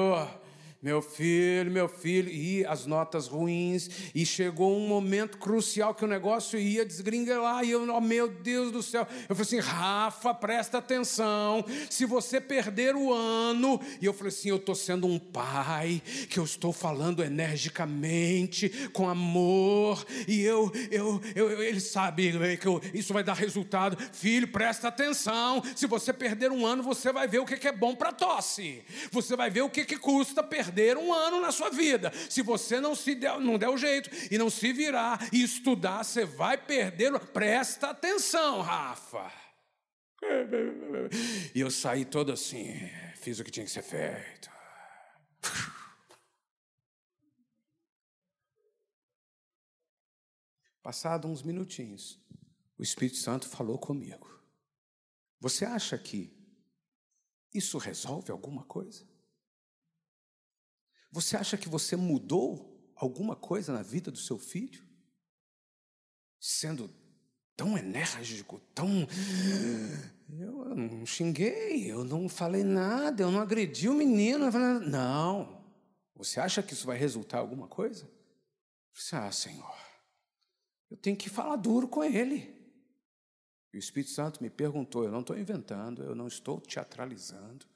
meu 0.82 1.02
filho, 1.02 1.70
meu 1.70 1.88
filho, 1.88 2.30
e 2.30 2.64
as 2.64 2.86
notas 2.86 3.26
ruins, 3.28 3.90
e 4.14 4.24
chegou 4.24 4.74
um 4.74 4.88
momento 4.88 5.36
crucial 5.36 5.94
que 5.94 6.04
o 6.04 6.08
negócio 6.08 6.58
ia 6.58 6.86
desgringelar, 6.86 7.64
e 7.64 7.70
eu, 7.70 7.82
oh 7.94 8.00
meu 8.00 8.28
Deus 8.28 8.72
do 8.72 8.82
céu, 8.82 9.06
eu 9.28 9.36
falei 9.36 9.42
assim, 9.42 9.58
Rafa, 9.58 10.32
presta 10.32 10.78
atenção, 10.78 11.62
se 11.90 12.06
você 12.06 12.40
perder 12.40 12.96
o 12.96 13.12
ano, 13.12 13.78
e 14.00 14.06
eu 14.06 14.14
falei 14.14 14.28
assim, 14.28 14.48
eu 14.48 14.56
estou 14.56 14.74
sendo 14.74 15.06
um 15.06 15.18
pai, 15.18 16.00
que 16.30 16.38
eu 16.38 16.44
estou 16.44 16.72
falando 16.72 17.22
energicamente, 17.22 18.70
com 18.94 19.06
amor, 19.06 20.02
e 20.26 20.40
eu, 20.40 20.72
eu, 20.90 21.20
eu 21.34 21.62
ele 21.62 21.80
sabe 21.80 22.56
que 22.56 22.66
eu, 22.66 22.80
isso 22.94 23.12
vai 23.12 23.22
dar 23.22 23.34
resultado, 23.34 23.98
filho, 24.14 24.48
presta 24.48 24.88
atenção, 24.88 25.62
se 25.76 25.86
você 25.86 26.10
perder 26.10 26.50
um 26.50 26.64
ano, 26.64 26.82
você 26.82 27.12
vai 27.12 27.28
ver 27.28 27.40
o 27.40 27.44
que 27.44 27.68
é 27.68 27.72
bom 27.72 27.94
para 27.94 28.12
tosse, 28.12 28.82
você 29.12 29.36
vai 29.36 29.50
ver 29.50 29.60
o 29.60 29.68
que 29.68 29.84
custa 29.98 30.42
perder 30.42 30.69
perder 30.70 30.96
um 30.96 31.12
ano 31.12 31.40
na 31.40 31.50
sua 31.50 31.68
vida. 31.70 32.12
Se 32.30 32.42
você 32.42 32.80
não 32.80 32.94
se 32.94 33.14
der, 33.14 33.38
não 33.40 33.58
der 33.58 33.68
o 33.68 33.76
jeito 33.76 34.08
e 34.32 34.38
não 34.38 34.48
se 34.48 34.72
virar 34.72 35.28
e 35.32 35.42
estudar, 35.42 36.04
você 36.04 36.24
vai 36.24 36.56
perder. 36.56 37.18
Presta 37.26 37.90
atenção, 37.90 38.60
Rafa. 38.60 39.32
E 41.54 41.60
eu 41.60 41.70
saí 41.70 42.04
todo 42.04 42.30
assim, 42.30 42.88
fiz 43.16 43.40
o 43.40 43.44
que 43.44 43.50
tinha 43.50 43.66
que 43.66 43.72
ser 43.72 43.82
feito. 43.82 44.48
Passado 50.82 51.28
uns 51.28 51.42
minutinhos, 51.42 52.18
o 52.78 52.82
Espírito 52.82 53.18
Santo 53.18 53.48
falou 53.48 53.78
comigo. 53.78 54.28
Você 55.40 55.64
acha 55.64 55.96
que 55.98 56.36
isso 57.52 57.78
resolve 57.78 58.30
alguma 58.30 58.64
coisa? 58.64 59.09
Você 61.10 61.36
acha 61.36 61.56
que 61.56 61.68
você 61.68 61.96
mudou 61.96 62.92
alguma 62.94 63.34
coisa 63.34 63.72
na 63.72 63.82
vida 63.82 64.10
do 64.10 64.18
seu 64.18 64.38
filho? 64.38 64.84
Sendo 66.38 66.90
tão 67.56 67.76
enérgico, 67.76 68.60
tão. 68.74 69.06
Eu 70.28 70.74
não 70.74 71.04
xinguei, 71.04 71.90
eu 71.90 72.04
não 72.04 72.28
falei 72.28 72.62
nada, 72.62 73.22
eu 73.22 73.30
não 73.30 73.40
agredi 73.40 73.88
o 73.88 73.94
menino. 73.94 74.50
Não. 74.80 75.60
Você 76.14 76.38
acha 76.38 76.62
que 76.62 76.72
isso 76.72 76.86
vai 76.86 76.96
resultar 76.96 77.38
alguma 77.38 77.66
coisa? 77.66 78.08
Você, 78.94 79.16
ah, 79.16 79.32
Senhor, 79.32 79.74
eu 80.90 80.96
tenho 80.96 81.16
que 81.16 81.28
falar 81.28 81.56
duro 81.56 81.88
com 81.88 82.04
ele. 82.04 82.56
E 83.72 83.76
o 83.76 83.78
Espírito 83.78 84.10
Santo 84.12 84.42
me 84.42 84.50
perguntou, 84.50 85.04
eu 85.04 85.12
não 85.12 85.20
estou 85.20 85.38
inventando, 85.38 86.02
eu 86.02 86.14
não 86.14 86.26
estou 86.26 86.60
teatralizando. 86.60 87.66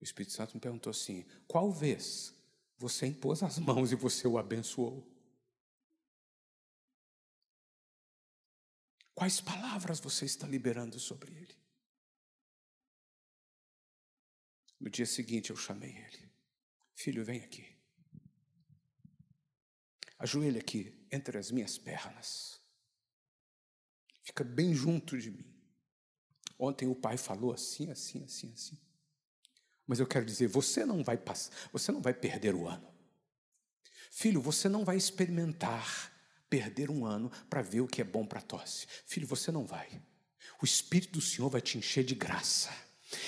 O 0.00 0.04
Espírito 0.04 0.32
Santo 0.32 0.54
me 0.54 0.60
perguntou 0.60 0.90
assim: 0.90 1.24
qual 1.46 1.70
vez 1.70 2.34
você 2.82 3.06
impôs 3.06 3.44
as 3.44 3.60
mãos 3.60 3.92
e 3.92 3.94
você 3.94 4.26
o 4.26 4.36
abençoou? 4.36 5.08
Quais 9.14 9.40
palavras 9.40 10.00
você 10.00 10.24
está 10.24 10.48
liberando 10.48 10.98
sobre 10.98 11.32
ele? 11.32 11.56
No 14.80 14.90
dia 14.90 15.06
seguinte 15.06 15.50
eu 15.50 15.56
chamei 15.56 15.96
ele. 15.96 16.28
Filho, 16.92 17.24
vem 17.24 17.40
aqui. 17.44 17.72
Ajoelha 20.18 20.60
aqui 20.60 21.06
entre 21.12 21.38
as 21.38 21.52
minhas 21.52 21.78
pernas. 21.78 22.60
Fica 24.24 24.42
bem 24.42 24.74
junto 24.74 25.16
de 25.16 25.30
mim. 25.30 25.54
Ontem 26.58 26.88
o 26.88 26.96
pai 26.96 27.16
falou 27.16 27.52
assim, 27.52 27.92
assim, 27.92 28.24
assim, 28.24 28.52
assim. 28.52 28.91
Mas 29.86 30.00
eu 30.00 30.06
quero 30.06 30.24
dizer, 30.24 30.46
você 30.46 30.84
não 30.84 31.02
vai 31.02 31.16
passar, 31.16 31.52
você 31.72 31.90
não 31.90 32.00
vai 32.00 32.14
perder 32.14 32.54
o 32.54 32.66
ano. 32.66 32.86
Filho, 34.10 34.40
você 34.40 34.68
não 34.68 34.84
vai 34.84 34.96
experimentar 34.96 36.12
perder 36.48 36.90
um 36.90 37.06
ano 37.06 37.30
para 37.48 37.62
ver 37.62 37.80
o 37.80 37.88
que 37.88 38.00
é 38.02 38.04
bom 38.04 38.26
para 38.26 38.42
tosse. 38.42 38.86
Filho, 39.06 39.26
você 39.26 39.50
não 39.50 39.64
vai. 39.64 40.02
O 40.60 40.64
Espírito 40.64 41.14
do 41.14 41.20
Senhor 41.20 41.48
vai 41.48 41.60
te 41.60 41.78
encher 41.78 42.04
de 42.04 42.14
graça. 42.14 42.70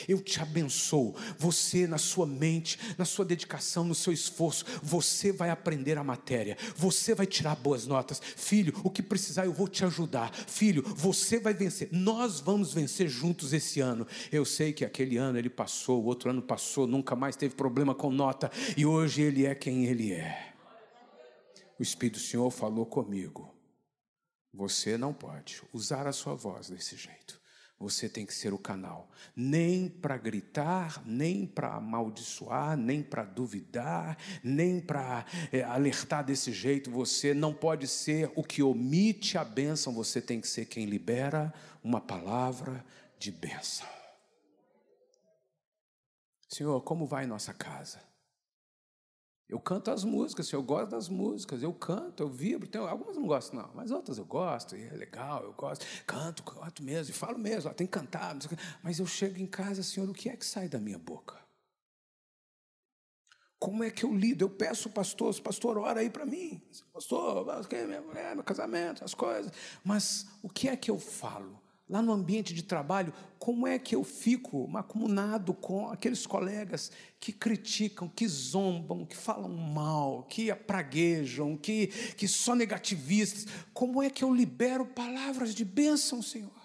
Eu 0.08 0.20
te 0.20 0.40
abençoo. 0.40 1.14
Você, 1.38 1.86
na 1.86 1.98
sua 1.98 2.26
mente, 2.26 2.78
na 2.96 3.04
sua 3.04 3.24
dedicação, 3.24 3.84
no 3.84 3.94
seu 3.94 4.12
esforço, 4.12 4.64
você 4.82 5.32
vai 5.32 5.50
aprender 5.50 5.98
a 5.98 6.04
matéria. 6.04 6.56
Você 6.76 7.14
vai 7.14 7.26
tirar 7.26 7.56
boas 7.56 7.86
notas. 7.86 8.20
Filho, 8.20 8.74
o 8.82 8.90
que 8.90 9.02
precisar, 9.02 9.44
eu 9.44 9.52
vou 9.52 9.68
te 9.68 9.84
ajudar. 9.84 10.34
Filho, 10.34 10.82
você 10.82 11.38
vai 11.38 11.54
vencer. 11.54 11.88
Nós 11.92 12.40
vamos 12.40 12.72
vencer 12.72 13.08
juntos 13.08 13.52
esse 13.52 13.80
ano. 13.80 14.06
Eu 14.30 14.44
sei 14.44 14.72
que 14.72 14.84
aquele 14.84 15.16
ano 15.16 15.38
ele 15.38 15.50
passou, 15.50 16.02
o 16.02 16.06
outro 16.06 16.30
ano 16.30 16.42
passou, 16.42 16.86
nunca 16.86 17.14
mais 17.14 17.36
teve 17.36 17.54
problema 17.54 17.94
com 17.94 18.10
nota. 18.10 18.50
E 18.76 18.84
hoje 18.84 19.22
ele 19.22 19.46
é 19.46 19.54
quem 19.54 19.86
ele 19.86 20.12
é. 20.12 20.54
O 21.78 21.82
Espírito 21.82 22.14
do 22.14 22.24
Senhor 22.24 22.50
falou 22.50 22.86
comigo. 22.86 23.52
Você 24.52 24.96
não 24.96 25.12
pode 25.12 25.62
usar 25.72 26.06
a 26.06 26.12
sua 26.12 26.34
voz 26.34 26.68
desse 26.68 26.96
jeito. 26.96 27.40
Você 27.78 28.08
tem 28.08 28.24
que 28.24 28.32
ser 28.32 28.52
o 28.52 28.58
canal, 28.58 29.10
nem 29.34 29.88
para 29.88 30.16
gritar, 30.16 31.02
nem 31.04 31.44
para 31.44 31.74
amaldiçoar, 31.74 32.76
nem 32.76 33.02
para 33.02 33.24
duvidar, 33.24 34.16
nem 34.42 34.80
para 34.80 35.26
é, 35.50 35.62
alertar 35.62 36.24
desse 36.24 36.52
jeito. 36.52 36.90
Você 36.90 37.34
não 37.34 37.52
pode 37.52 37.88
ser 37.88 38.30
o 38.37 38.44
que 38.44 38.62
omite 38.62 39.37
a 39.37 39.44
bênção, 39.44 39.92
você 39.92 40.20
tem 40.20 40.40
que 40.40 40.46
ser 40.46 40.66
quem 40.66 40.87
libera 40.87 41.52
uma 41.82 42.00
palavra 42.00 42.84
de 43.18 43.32
bênção. 43.32 43.87
Senhor, 46.48 46.80
como 46.82 47.06
vai 47.06 47.26
nossa 47.26 47.52
casa? 47.52 48.00
Eu 49.48 49.61
canto 49.61 49.90
as 49.90 50.04
músicas, 50.04 50.50
eu 50.50 50.62
gosto 50.62 50.90
das 50.90 51.09
músicas, 51.09 51.62
eu 51.62 51.72
canto, 51.72 52.22
eu 52.22 52.28
vibro. 52.28 52.66
Tem, 52.66 52.80
algumas 52.80 53.16
não 53.16 53.26
gosto, 53.26 53.54
não, 53.54 53.70
mas 53.74 53.90
outras 53.90 54.16
eu 54.16 54.24
gosto, 54.24 54.74
e 54.74 54.83
é 54.83 54.94
legal, 54.94 55.42
eu 55.42 55.52
gosto. 55.52 55.85
Canto, 56.07 56.42
canto 56.42 56.83
mesmo, 56.83 57.14
e 57.14 57.16
falo 57.16 57.38
mesmo, 57.38 57.72
tem 57.74 57.87
que 57.87 57.92
cantar. 57.92 58.35
Mas 58.83 58.98
eu 58.98 59.07
chego 59.07 59.38
em 59.38 59.46
casa, 59.46 59.83
Senhor, 59.83 60.09
o 60.09 60.14
que 60.14 60.30
é 60.30 60.37
que 60.37 60.46
sai 60.46 60.68
da 60.68 60.78
minha 60.78 60.98
boca? 60.98 61.44
Como 63.59 63.85
é 63.85 63.90
que 63.90 64.04
eu 64.04 64.14
lido? 64.14 64.44
Eu 64.44 64.50
peço 64.50 64.88
ao 64.88 64.94
pastor, 64.94 65.40
pastor, 65.40 65.78
ora 65.78 66.00
aí 66.00 66.11
para 66.11 66.26
mim. 66.26 66.62
Pastor, 66.92 67.46
minha 67.87 68.00
mulher, 68.02 68.35
meu 68.35 68.44
casamento, 68.44 69.04
as 69.04 69.14
coisas. 69.14 69.52
Mas 69.83 70.26
o 70.42 70.48
que 70.48 70.68
é 70.68 70.76
que 70.76 70.90
eu 70.90 70.98
falo? 70.98 71.63
Lá 71.88 72.00
no 72.00 72.12
ambiente 72.12 72.54
de 72.54 72.62
trabalho, 72.62 73.12
como 73.38 73.66
é 73.66 73.78
que 73.78 73.94
eu 73.94 74.02
fico 74.02 74.66
macumunado 74.66 75.52
com 75.52 75.90
aqueles 75.90 76.26
colegas 76.26 76.90
que 77.20 77.32
criticam, 77.32 78.08
que 78.08 78.26
zombam, 78.26 79.04
que 79.04 79.16
falam 79.16 79.50
mal, 79.50 80.22
que 80.24 80.50
apraguejam, 80.50 81.56
que, 81.56 81.88
que 82.16 82.26
são 82.26 82.54
negativistas? 82.54 83.46
Como 83.72 84.02
é 84.02 84.08
que 84.08 84.24
eu 84.24 84.34
libero 84.34 84.86
palavras 84.86 85.54
de 85.54 85.64
bênção, 85.64 86.22
Senhor? 86.22 86.64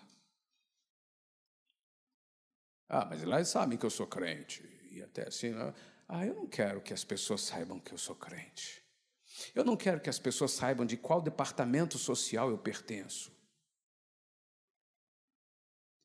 Ah, 2.88 3.06
mas 3.10 3.24
lá 3.24 3.38
eles 3.38 3.50
sabem 3.50 3.78
que 3.78 3.86
eu 3.86 3.90
sou 3.92 4.08
crente. 4.08 4.64
E 4.92 5.02
até 5.04 5.28
assim, 5.28 5.52
né? 5.52 5.74
ah, 6.08 6.26
eu 6.26 6.34
não 6.34 6.48
quero 6.48 6.82
que 6.82 6.94
as 6.94 7.04
pessoas 7.04 7.42
saibam 7.42 7.80
que 7.80 7.94
eu 7.94 7.98
sou 7.98 8.16
crente. 8.16 8.82
Eu 9.54 9.64
não 9.64 9.78
quero 9.78 10.00
que 10.00 10.10
as 10.10 10.18
pessoas 10.18 10.52
saibam 10.52 10.86
de 10.86 10.98
qual 10.98 11.22
departamento 11.22 11.98
social 11.98 12.50
eu 12.50 12.58
pertenço. 12.58 13.32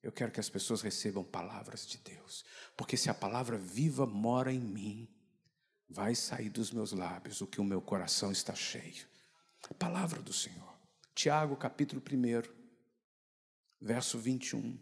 Eu 0.04 0.12
quero 0.12 0.30
que 0.30 0.38
as 0.38 0.50
pessoas 0.50 0.82
recebam 0.82 1.24
palavras 1.24 1.86
de 1.86 1.96
Deus, 1.96 2.44
porque 2.76 2.94
se 2.94 3.08
a 3.08 3.14
palavra 3.14 3.56
viva 3.56 4.04
mora 4.04 4.52
em 4.52 4.60
mim, 4.60 5.08
vai 5.88 6.14
sair 6.14 6.50
dos 6.50 6.70
meus 6.70 6.92
lábios 6.92 7.40
o 7.40 7.46
que 7.46 7.58
o 7.58 7.64
meu 7.64 7.80
coração 7.80 8.30
está 8.30 8.54
cheio. 8.54 9.06
A 9.70 9.72
palavra 9.72 10.20
do 10.20 10.30
Senhor. 10.30 10.74
Tiago, 11.14 11.56
capítulo 11.56 12.02
1, 12.02 12.42
verso 13.80 14.18
21. 14.18 14.78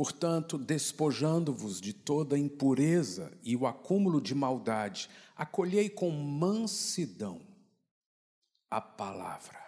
Portanto, 0.00 0.56
despojando-vos 0.56 1.78
de 1.78 1.92
toda 1.92 2.38
impureza 2.38 3.38
e 3.42 3.54
o 3.54 3.66
acúmulo 3.66 4.18
de 4.18 4.34
maldade, 4.34 5.10
acolhei 5.36 5.90
com 5.90 6.10
mansidão 6.10 7.46
a 8.70 8.80
palavra. 8.80 9.62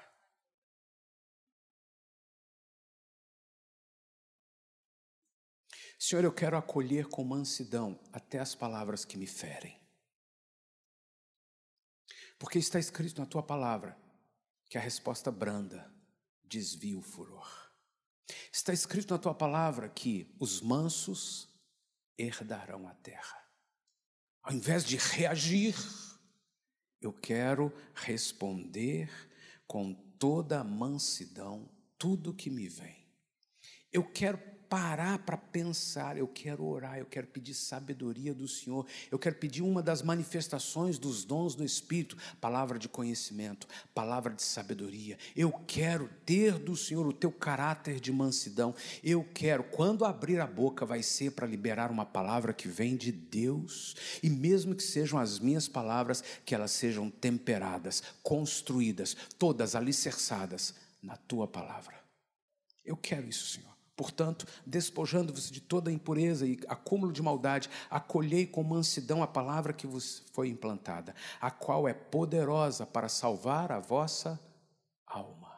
Senhor, 5.98 6.24
eu 6.24 6.32
quero 6.32 6.56
acolher 6.56 7.08
com 7.08 7.22
mansidão 7.22 8.00
até 8.10 8.38
as 8.38 8.54
palavras 8.54 9.04
que 9.04 9.18
me 9.18 9.26
ferem. 9.26 9.78
Porque 12.38 12.58
está 12.58 12.78
escrito 12.78 13.20
na 13.20 13.26
tua 13.26 13.42
palavra 13.42 13.98
que 14.70 14.78
a 14.78 14.80
resposta 14.80 15.30
branda 15.30 15.92
desvia 16.42 16.96
o 16.96 17.02
furor. 17.02 17.61
Está 18.52 18.72
escrito 18.72 19.14
na 19.14 19.18
tua 19.18 19.34
palavra 19.34 19.88
que 19.88 20.30
os 20.38 20.60
mansos 20.60 21.48
herdarão 22.18 22.86
a 22.86 22.94
terra. 22.94 23.42
Ao 24.42 24.52
invés 24.52 24.84
de 24.84 24.96
reagir, 24.96 25.74
eu 27.00 27.12
quero 27.12 27.72
responder 27.94 29.10
com 29.66 29.94
toda 30.18 30.60
a 30.60 30.64
mansidão 30.64 31.70
tudo 31.96 32.34
que 32.34 32.50
me 32.50 32.68
vem. 32.68 33.06
Eu 33.90 34.04
quero 34.04 34.38
parar 34.72 35.18
para 35.18 35.36
pensar, 35.36 36.16
eu 36.16 36.26
quero 36.26 36.64
orar, 36.64 36.96
eu 36.96 37.04
quero 37.04 37.26
pedir 37.26 37.52
sabedoria 37.52 38.32
do 38.32 38.48
Senhor, 38.48 38.86
eu 39.10 39.18
quero 39.18 39.34
pedir 39.34 39.60
uma 39.60 39.82
das 39.82 40.00
manifestações 40.00 40.98
dos 40.98 41.26
dons 41.26 41.54
do 41.54 41.62
Espírito, 41.62 42.16
palavra 42.40 42.78
de 42.78 42.88
conhecimento, 42.88 43.66
palavra 43.94 44.32
de 44.32 44.42
sabedoria. 44.42 45.18
Eu 45.36 45.52
quero 45.66 46.08
ter 46.24 46.58
do 46.58 46.74
Senhor 46.74 47.06
o 47.06 47.12
teu 47.12 47.30
caráter 47.30 48.00
de 48.00 48.10
mansidão. 48.10 48.74
Eu 49.04 49.22
quero, 49.34 49.62
quando 49.62 50.06
abrir 50.06 50.40
a 50.40 50.46
boca, 50.46 50.86
vai 50.86 51.02
ser 51.02 51.32
para 51.32 51.46
liberar 51.46 51.90
uma 51.90 52.06
palavra 52.06 52.54
que 52.54 52.66
vem 52.66 52.96
de 52.96 53.12
Deus, 53.12 53.94
e 54.22 54.30
mesmo 54.30 54.74
que 54.74 54.82
sejam 54.82 55.18
as 55.18 55.38
minhas 55.38 55.68
palavras, 55.68 56.24
que 56.46 56.54
elas 56.54 56.70
sejam 56.70 57.10
temperadas, 57.10 58.02
construídas, 58.22 59.14
todas 59.38 59.74
alicerçadas 59.74 60.74
na 61.02 61.18
tua 61.18 61.46
palavra. 61.46 61.94
Eu 62.82 62.96
quero 62.96 63.28
isso, 63.28 63.46
Senhor. 63.48 63.71
Portanto, 64.02 64.48
despojando-vos 64.66 65.48
de 65.48 65.60
toda 65.60 65.92
impureza 65.92 66.44
e 66.44 66.58
acúmulo 66.66 67.12
de 67.12 67.22
maldade, 67.22 67.70
acolhei 67.88 68.44
com 68.44 68.60
mansidão 68.64 69.22
a 69.22 69.28
palavra 69.28 69.72
que 69.72 69.86
vos 69.86 70.24
foi 70.32 70.48
implantada, 70.48 71.14
a 71.40 71.52
qual 71.52 71.86
é 71.86 71.94
poderosa 71.94 72.84
para 72.84 73.08
salvar 73.08 73.70
a 73.70 73.78
vossa 73.78 74.40
alma. 75.06 75.52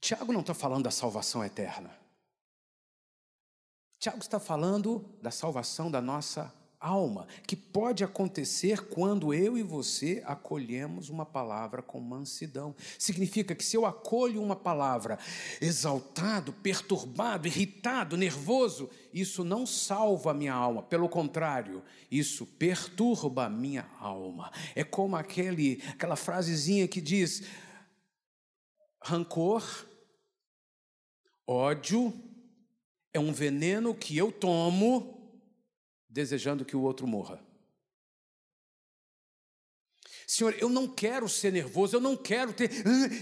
Tiago 0.00 0.32
não 0.32 0.40
está 0.40 0.54
falando 0.54 0.84
da 0.84 0.90
salvação 0.90 1.44
eterna. 1.44 1.94
Tiago 3.98 4.20
está 4.20 4.40
falando 4.40 5.04
da 5.20 5.30
salvação 5.30 5.90
da 5.90 6.00
nossa 6.00 6.50
alma, 6.82 7.28
que 7.46 7.54
pode 7.54 8.02
acontecer 8.02 8.88
quando 8.88 9.32
eu 9.32 9.56
e 9.56 9.62
você 9.62 10.20
acolhemos 10.26 11.08
uma 11.08 11.24
palavra 11.24 11.80
com 11.80 12.00
mansidão. 12.00 12.74
Significa 12.98 13.54
que 13.54 13.64
se 13.64 13.76
eu 13.76 13.86
acolho 13.86 14.42
uma 14.42 14.56
palavra 14.56 15.18
exaltado, 15.60 16.52
perturbado, 16.52 17.46
irritado, 17.46 18.16
nervoso, 18.16 18.90
isso 19.14 19.44
não 19.44 19.64
salva 19.64 20.32
a 20.32 20.34
minha 20.34 20.52
alma, 20.52 20.82
pelo 20.82 21.08
contrário, 21.08 21.82
isso 22.10 22.44
perturba 22.44 23.46
a 23.46 23.50
minha 23.50 23.88
alma. 24.00 24.50
É 24.74 24.82
como 24.82 25.14
aquele, 25.14 25.80
aquela 25.88 26.16
frasezinha 26.16 26.88
que 26.88 27.00
diz: 27.00 27.44
rancor, 29.00 29.86
ódio, 31.46 32.12
é 33.12 33.20
um 33.20 33.32
veneno 33.32 33.94
que 33.94 34.16
eu 34.16 34.32
tomo 34.32 35.21
desejando 36.12 36.64
que 36.64 36.76
o 36.76 36.82
outro 36.82 37.06
morra. 37.06 37.42
Senhor, 40.26 40.54
eu 40.58 40.68
não 40.68 40.86
quero 40.86 41.28
ser 41.28 41.52
nervoso, 41.52 41.96
eu 41.96 42.00
não 42.00 42.16
quero 42.16 42.52
ter, 42.52 42.70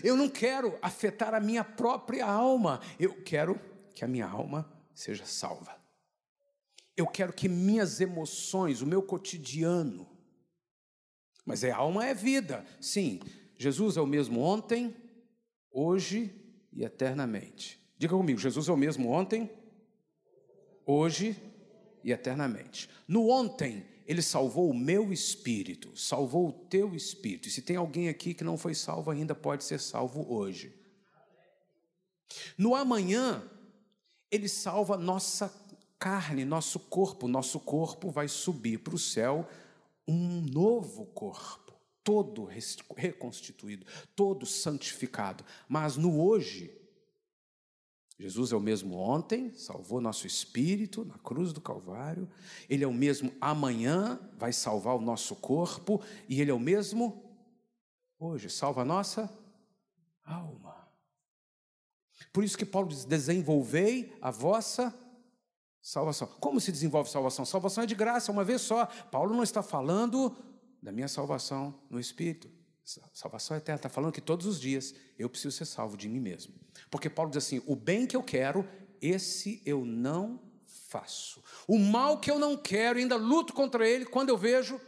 eu 0.05 0.17
não 0.17 0.29
quero 0.29 0.77
afetar 0.83 1.35
a 1.35 1.41
minha 1.41 1.65
própria 1.65 2.27
alma. 2.27 2.81
Eu 2.99 3.23
quero 3.23 3.61
que 3.95 4.05
a 4.05 4.09
minha 4.09 4.27
alma 4.27 4.71
seja 4.95 5.25
salva. 5.25 5.77
Eu 6.97 7.07
quero 7.07 7.33
que 7.33 7.49
minhas 7.49 8.01
emoções, 8.01 8.83
o 8.83 8.87
meu 8.87 9.03
cotidiano, 9.03 10.07
mas 11.47 11.65
é 11.65 11.71
alma 11.71 12.07
é 12.07 12.15
vida. 12.15 12.65
Sim, 12.81 13.21
Jesus 13.57 13.97
é 13.97 14.01
o 14.01 14.07
mesmo 14.07 14.41
ontem, 14.41 14.95
hoje 15.71 16.35
e 16.73 16.85
eternamente. 16.85 17.81
Diga 17.97 18.17
comigo, 18.17 18.39
Jesus 18.39 18.69
é 18.69 18.73
o 18.73 18.77
mesmo 18.77 19.11
ontem, 19.11 19.51
hoje 20.85 21.50
e 22.03 22.13
eternamente. 22.13 22.89
No 23.07 23.29
ontem, 23.29 23.85
ele 24.07 24.23
salvou 24.23 24.71
o 24.71 24.75
meu 24.75 25.13
espírito, 25.13 25.97
salvou 25.97 26.49
o 26.49 26.53
teu 26.53 26.95
espírito. 26.95 27.49
E 27.49 27.51
se 27.51 27.63
tem 27.63 27.77
alguém 27.77 28.09
aqui 28.09 28.35
que 28.35 28.43
não 28.43 28.57
foi 28.59 28.75
salvo 28.75 29.11
ainda, 29.11 29.35
pode 29.35 29.65
ser 29.65 29.79
salvo 29.79 30.27
hoje. 30.33 30.75
No 32.57 32.75
amanhã, 32.75 33.43
ele 34.31 34.49
salva 34.49 34.97
nossa 34.97 35.53
carne, 35.99 36.45
nosso 36.45 36.81
corpo. 36.81 37.29
Nosso 37.29 37.61
corpo 37.61 38.11
vai 38.11 38.27
subir 38.27 38.79
para 38.79 38.95
o 38.95 38.99
céu 38.99 39.49
um 40.09 40.41
novo 40.41 41.07
corpo, 41.07 41.73
todo 42.03 42.49
reconstituído, 42.97 43.87
todo 44.17 44.45
santificado. 44.45 45.45
Mas 45.69 45.97
no 45.97 46.21
hoje, 46.21 46.80
Jesus 48.21 48.53
é 48.53 48.57
o 48.57 48.61
mesmo 48.61 48.99
ontem, 48.99 49.51
salvou 49.55 49.99
nosso 49.99 50.27
espírito 50.27 51.07
na 51.07 51.17
cruz 51.17 51.55
do 51.55 51.61
Calvário, 51.61 52.29
Ele 52.69 52.85
é 52.85 52.87
o 52.87 52.93
mesmo 52.93 53.33
amanhã, 53.41 54.21
vai 54.37 54.53
salvar 54.53 54.95
o 54.95 55.01
nosso 55.01 55.35
corpo, 55.37 56.03
e 56.29 56.39
Ele 56.39 56.51
é 56.51 56.55
o 56.55 56.61
mesmo 56.61 57.25
hoje, 58.19 58.51
salva 58.51 58.83
a 58.83 58.85
nossa 58.85 59.33
alma. 60.23 60.87
Por 62.31 62.45
isso 62.45 62.59
que 62.59 62.67
Paulo 62.67 62.89
diz: 62.89 63.07
desenvolvei 63.07 64.15
a 64.21 64.31
vossa 64.31 64.95
salvação. 65.81 66.29
Como 66.41 66.61
se 66.61 66.71
desenvolve 66.71 67.09
salvação? 67.09 67.47
Salvação 67.47 67.85
é 67.85 67.87
de 67.87 67.95
graça, 67.95 68.31
uma 68.31 68.45
vez 68.45 68.61
só. 68.61 68.85
Paulo 69.11 69.35
não 69.35 69.43
está 69.43 69.63
falando 69.63 70.37
da 70.83 70.93
minha 70.93 71.09
salvação 71.09 71.75
no 71.89 71.99
Espírito. 71.99 72.60
Salvação 73.13 73.57
eterna, 73.57 73.77
está 73.77 73.89
falando 73.89 74.13
que 74.13 74.21
todos 74.21 74.47
os 74.47 74.61
dias 74.61 74.95
eu 75.19 75.29
preciso 75.29 75.57
ser 75.57 75.65
salvo 75.65 75.97
de 75.97 76.09
mim 76.09 76.21
mesmo. 76.21 76.55
Porque 76.91 77.09
Paulo 77.09 77.31
diz 77.31 77.45
assim: 77.45 77.63
o 77.67 77.77
bem 77.77 78.07
que 78.07 78.17
eu 78.17 78.23
quero, 78.23 78.69
esse 79.01 79.63
eu 79.65 79.85
não 79.85 80.41
faço. 80.89 81.43
O 81.69 81.79
mal 81.79 82.19
que 82.19 82.31
eu 82.31 82.39
não 82.39 82.57
quero, 82.57 82.99
ainda 82.99 83.17
luto 83.17 83.53
contra 83.53 83.89
ele, 83.89 84.05
quando 84.05 84.31
eu 84.31 84.37
vejo, 84.37 84.81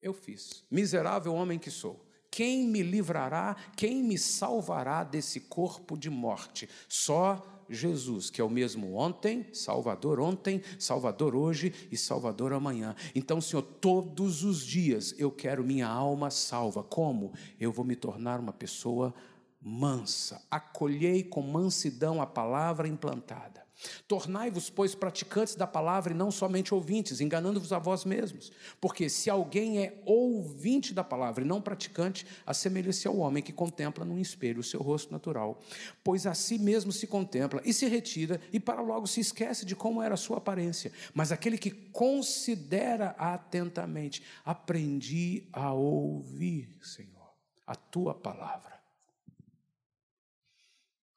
eu 0.00 0.14
fiz. 0.14 0.64
Miserável 0.70 1.34
homem 1.34 1.58
que 1.58 1.70
sou. 1.70 2.06
Quem 2.30 2.66
me 2.68 2.82
livrará, 2.82 3.56
quem 3.76 4.02
me 4.02 4.18
salvará 4.18 5.02
desse 5.02 5.40
corpo 5.40 5.96
de 5.96 6.10
morte? 6.10 6.68
Só 6.88 7.57
Jesus, 7.68 8.30
que 8.30 8.40
é 8.40 8.44
o 8.44 8.50
mesmo 8.50 8.94
ontem, 8.94 9.46
Salvador 9.52 10.20
ontem, 10.20 10.62
Salvador 10.78 11.34
hoje 11.34 11.72
e 11.90 11.96
Salvador 11.96 12.52
amanhã. 12.52 12.94
Então, 13.14 13.40
Senhor, 13.40 13.62
todos 13.62 14.44
os 14.44 14.64
dias 14.64 15.14
eu 15.18 15.30
quero 15.30 15.64
minha 15.64 15.86
alma 15.86 16.30
salva. 16.30 16.82
Como? 16.82 17.32
Eu 17.60 17.70
vou 17.70 17.84
me 17.84 17.94
tornar 17.94 18.40
uma 18.40 18.52
pessoa 18.52 19.14
mansa. 19.60 20.42
Acolhei 20.50 21.22
com 21.22 21.42
mansidão 21.42 22.22
a 22.22 22.26
palavra 22.26 22.88
implantada. 22.88 23.67
Tornai-vos, 24.08 24.70
pois, 24.70 24.94
praticantes 24.94 25.54
da 25.54 25.66
palavra 25.66 26.12
e 26.12 26.16
não 26.16 26.30
somente 26.30 26.74
ouvintes, 26.74 27.20
enganando-vos 27.20 27.72
a 27.72 27.78
vós 27.78 28.04
mesmos. 28.04 28.50
Porque 28.80 29.08
se 29.08 29.30
alguém 29.30 29.78
é 29.78 30.02
ouvinte 30.04 30.92
da 30.92 31.04
palavra 31.04 31.44
e 31.44 31.46
não 31.46 31.60
praticante, 31.60 32.26
assemelha-se 32.44 33.06
ao 33.06 33.16
homem 33.18 33.42
que 33.42 33.52
contempla 33.52 34.04
num 34.04 34.18
espelho 34.18 34.60
o 34.60 34.64
seu 34.64 34.80
rosto 34.80 35.12
natural. 35.12 35.60
Pois 36.02 36.26
a 36.26 36.34
si 36.34 36.58
mesmo 36.58 36.90
se 36.90 37.06
contempla 37.06 37.62
e 37.64 37.72
se 37.72 37.86
retira, 37.86 38.40
e 38.52 38.58
para 38.58 38.80
logo 38.80 39.06
se 39.06 39.20
esquece 39.20 39.64
de 39.64 39.76
como 39.76 40.02
era 40.02 40.14
a 40.14 40.18
sua 40.18 40.38
aparência. 40.38 40.92
Mas 41.14 41.30
aquele 41.30 41.56
que 41.56 41.70
considera 41.70 43.10
atentamente, 43.10 44.22
aprendi 44.44 45.48
a 45.52 45.72
ouvir, 45.72 46.76
Senhor, 46.82 47.32
a 47.66 47.76
tua 47.76 48.14
palavra. 48.14 48.78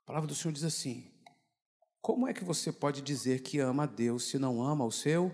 A 0.03 0.05
palavra 0.05 0.27
do 0.27 0.35
Senhor 0.35 0.53
diz 0.53 0.63
assim: 0.63 1.10
como 2.01 2.27
é 2.27 2.33
que 2.33 2.43
você 2.43 2.71
pode 2.71 3.01
dizer 3.01 3.41
que 3.41 3.59
ama 3.59 3.83
a 3.83 3.85
Deus 3.85 4.23
se 4.25 4.39
não 4.39 4.63
ama 4.63 4.83
o 4.83 4.91
seu 4.91 5.33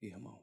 irmão? 0.00 0.38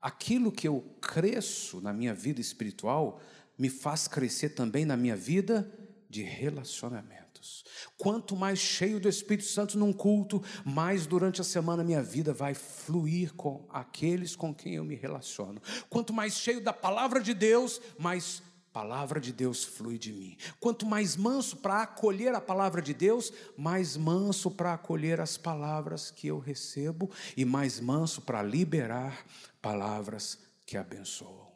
Aquilo 0.00 0.52
que 0.52 0.66
eu 0.66 0.82
cresço 1.00 1.80
na 1.80 1.92
minha 1.92 2.12
vida 2.12 2.40
espiritual 2.40 3.20
me 3.56 3.68
faz 3.68 4.08
crescer 4.08 4.50
também 4.50 4.84
na 4.84 4.96
minha 4.96 5.16
vida 5.16 5.72
de 6.10 6.22
relacionamentos. 6.22 7.64
Quanto 7.96 8.36
mais 8.36 8.58
cheio 8.58 8.98
do 8.98 9.08
Espírito 9.08 9.48
Santo 9.48 9.78
num 9.78 9.92
culto, 9.92 10.42
mais 10.64 11.06
durante 11.06 11.40
a 11.40 11.44
semana 11.44 11.84
minha 11.84 12.02
vida 12.02 12.32
vai 12.32 12.54
fluir 12.54 13.32
com 13.34 13.66
aqueles 13.70 14.34
com 14.34 14.54
quem 14.54 14.74
eu 14.74 14.84
me 14.84 14.94
relaciono. 14.94 15.60
Quanto 15.88 16.12
mais 16.12 16.34
cheio 16.34 16.60
da 16.60 16.72
palavra 16.72 17.20
de 17.20 17.32
Deus, 17.32 17.80
mais 17.98 18.42
palavra 18.74 19.20
de 19.20 19.32
Deus 19.32 19.62
flui 19.62 19.96
de 19.96 20.12
mim. 20.12 20.36
Quanto 20.58 20.84
mais 20.84 21.14
manso 21.14 21.56
para 21.58 21.82
acolher 21.82 22.34
a 22.34 22.40
palavra 22.40 22.82
de 22.82 22.92
Deus, 22.92 23.32
mais 23.56 23.96
manso 23.96 24.50
para 24.50 24.74
acolher 24.74 25.20
as 25.20 25.36
palavras 25.36 26.10
que 26.10 26.26
eu 26.26 26.40
recebo 26.40 27.08
e 27.36 27.44
mais 27.44 27.78
manso 27.78 28.20
para 28.20 28.42
liberar 28.42 29.24
palavras 29.62 30.40
que 30.66 30.76
abençoam. 30.76 31.46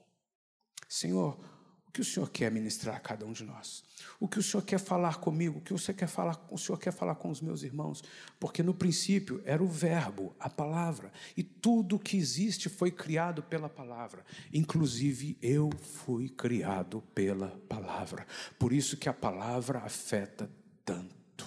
Senhor, 0.88 1.36
que 1.98 2.02
o 2.02 2.04
Senhor 2.04 2.30
quer 2.30 2.48
ministrar 2.52 2.94
a 2.94 3.00
cada 3.00 3.26
um 3.26 3.32
de 3.32 3.42
nós? 3.42 3.82
O 4.20 4.28
que 4.28 4.38
o 4.38 4.42
Senhor 4.42 4.62
quer 4.62 4.78
falar 4.78 5.16
comigo? 5.16 5.58
O 5.58 5.60
que 5.60 5.76
Senhor 5.76 5.98
quer 5.98 6.06
falar, 6.06 6.46
o 6.48 6.56
Senhor 6.56 6.78
quer 6.78 6.92
falar 6.92 7.16
com 7.16 7.28
os 7.28 7.40
meus 7.40 7.64
irmãos? 7.64 8.04
Porque 8.38 8.62
no 8.62 8.72
princípio 8.72 9.42
era 9.44 9.60
o 9.60 9.66
verbo, 9.66 10.32
a 10.38 10.48
palavra, 10.48 11.12
e 11.36 11.42
tudo 11.42 11.98
que 11.98 12.16
existe 12.16 12.68
foi 12.68 12.92
criado 12.92 13.42
pela 13.42 13.68
palavra. 13.68 14.24
Inclusive 14.52 15.36
eu 15.42 15.70
fui 15.80 16.28
criado 16.28 17.02
pela 17.12 17.48
palavra. 17.68 18.24
Por 18.60 18.72
isso 18.72 18.96
que 18.96 19.08
a 19.08 19.12
palavra 19.12 19.80
afeta 19.80 20.48
tanto. 20.84 21.44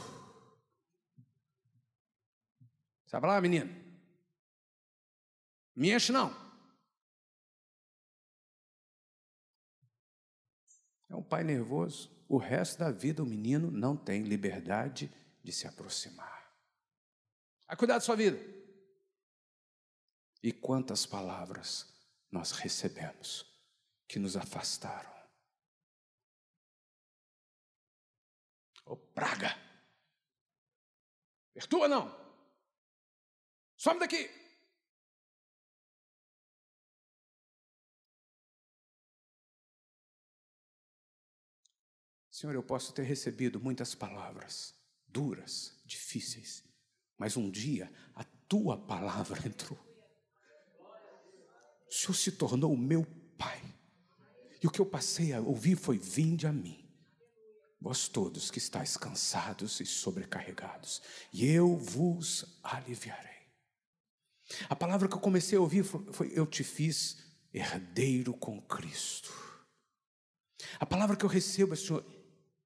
Sabe 3.06 3.26
lá, 3.26 3.40
menino? 3.40 3.74
Me 5.74 5.94
enche 5.94 6.12
não. 6.12 6.51
É 11.12 11.16
um 11.16 11.22
pai 11.22 11.44
nervoso. 11.44 12.10
O 12.28 12.38
resto 12.38 12.80
da 12.80 12.90
vida 12.90 13.22
o 13.22 13.26
menino 13.26 13.70
não 13.70 13.98
tem 13.98 14.24
liberdade 14.24 15.12
de 15.44 15.52
se 15.52 15.68
aproximar. 15.68 16.50
A 17.68 17.76
cuidar 17.76 17.96
da 17.96 18.00
sua 18.00 18.16
vida. 18.16 18.40
E 20.42 20.54
quantas 20.54 21.06
palavras 21.06 21.94
nós 22.32 22.52
recebemos 22.52 23.46
que 24.08 24.18
nos 24.18 24.38
afastaram. 24.38 25.12
Ô 28.86 28.94
oh, 28.94 28.98
praga! 28.98 29.56
Pertua 31.54 31.88
não! 31.88 32.10
Some 33.78 34.00
daqui! 34.00 34.41
Senhor, 42.42 42.56
eu 42.56 42.64
posso 42.64 42.92
ter 42.92 43.04
recebido 43.04 43.60
muitas 43.60 43.94
palavras 43.94 44.74
duras, 45.08 45.76
difíceis, 45.86 46.64
mas 47.16 47.38
um 47.38 47.52
dia 47.52 47.94
a 48.16 48.24
tua 48.50 48.76
palavra 48.76 49.40
entrou. 49.48 49.78
O 51.88 51.94
Senhor 51.94 52.16
se 52.16 52.32
tornou 52.32 52.74
o 52.74 52.78
meu 52.78 53.06
Pai. 53.38 53.62
E 54.60 54.66
o 54.66 54.72
que 54.72 54.82
eu 54.82 54.86
passei 54.88 55.34
a 55.34 55.40
ouvir 55.40 55.76
foi: 55.76 56.00
Vinde 56.00 56.48
a 56.48 56.52
mim, 56.52 56.84
vós 57.80 58.08
todos 58.08 58.50
que 58.50 58.58
estáis 58.58 58.98
cansados 58.98 59.80
e 59.80 59.86
sobrecarregados, 59.86 61.00
e 61.32 61.46
eu 61.46 61.78
vos 61.78 62.60
aliviarei. 62.64 63.52
A 64.68 64.76
palavra 64.76 65.08
que 65.08 65.14
eu 65.14 65.20
comecei 65.22 65.60
a 65.60 65.62
ouvir 65.62 65.84
foi: 65.84 66.32
Eu 66.34 66.48
te 66.48 66.64
fiz 66.64 67.24
herdeiro 67.54 68.34
com 68.34 68.60
Cristo. 68.64 69.32
A 70.80 70.88
palavra 70.88 71.16
que 71.16 71.24
eu 71.24 71.30
recebo 71.30 71.74
é: 71.74 71.78
Senhor, 71.78 72.21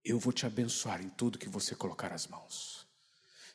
eu 0.06 0.20
vou 0.20 0.32
te 0.32 0.46
abençoar 0.46 1.02
em 1.02 1.10
tudo 1.10 1.40
que 1.40 1.50
você 1.50 1.74
colocar 1.74 2.14
as 2.14 2.28
mãos. 2.28 2.86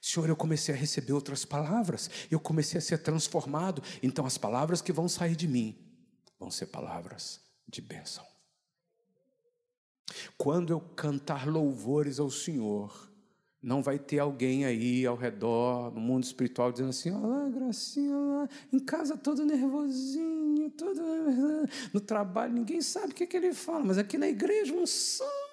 Senhor, 0.03 0.29
eu 0.29 0.37
comecei 0.37 0.75
a 0.75 0.79
receber 0.79 1.13
outras 1.13 1.45
palavras, 1.45 2.11
eu 2.31 2.41
comecei 2.41 2.79
a 2.79 2.81
ser 2.81 2.99
transformado, 2.99 3.83
então 4.03 4.27
as 4.27 4.37
palavras 4.37 4.83
que 4.83 4.93
vão 4.93 5.09
sair 5.09 5.37
de 5.37 5.47
mim 5.47 5.79
vão 6.39 6.51
ser 6.51 6.67
palavras 6.67 7.41
de 7.69 7.81
bênção. 7.81 8.29
quando 10.37 10.73
eu 10.73 10.81
cantar 10.81 11.47
louvores 11.47 12.19
ao 12.19 12.31
Senhor, 12.31 13.09
não 13.63 13.81
vai 13.83 13.99
ter 13.99 14.19
alguém 14.19 14.65
aí 14.65 15.07
ao 15.07 15.17
redor, 15.17 15.93
no 15.93 16.01
mundo 16.01 16.25
espiritual, 16.25 16.73
dizendo 16.73 16.91
assim: 16.91 17.11
olha 17.11 17.27
lá, 17.27 17.49
gracinha, 17.49 18.17
lá, 18.17 18.49
em 18.73 18.81
casa 18.81 19.17
todo 19.17 19.45
nervosinho, 19.45 20.71
todo 20.71 21.01
no 21.93 22.01
trabalho, 22.01 22.55
ninguém 22.55 22.83
sabe 22.83 23.13
o 23.13 23.15
que, 23.15 23.25
é 23.25 23.27
que 23.27 23.37
ele 23.37 23.53
fala, 23.53 23.85
mas 23.85 23.99
aqui 23.99 24.19
na 24.19 24.29
igreja, 24.29 24.75
um 24.75 24.87
santo. 24.87 25.50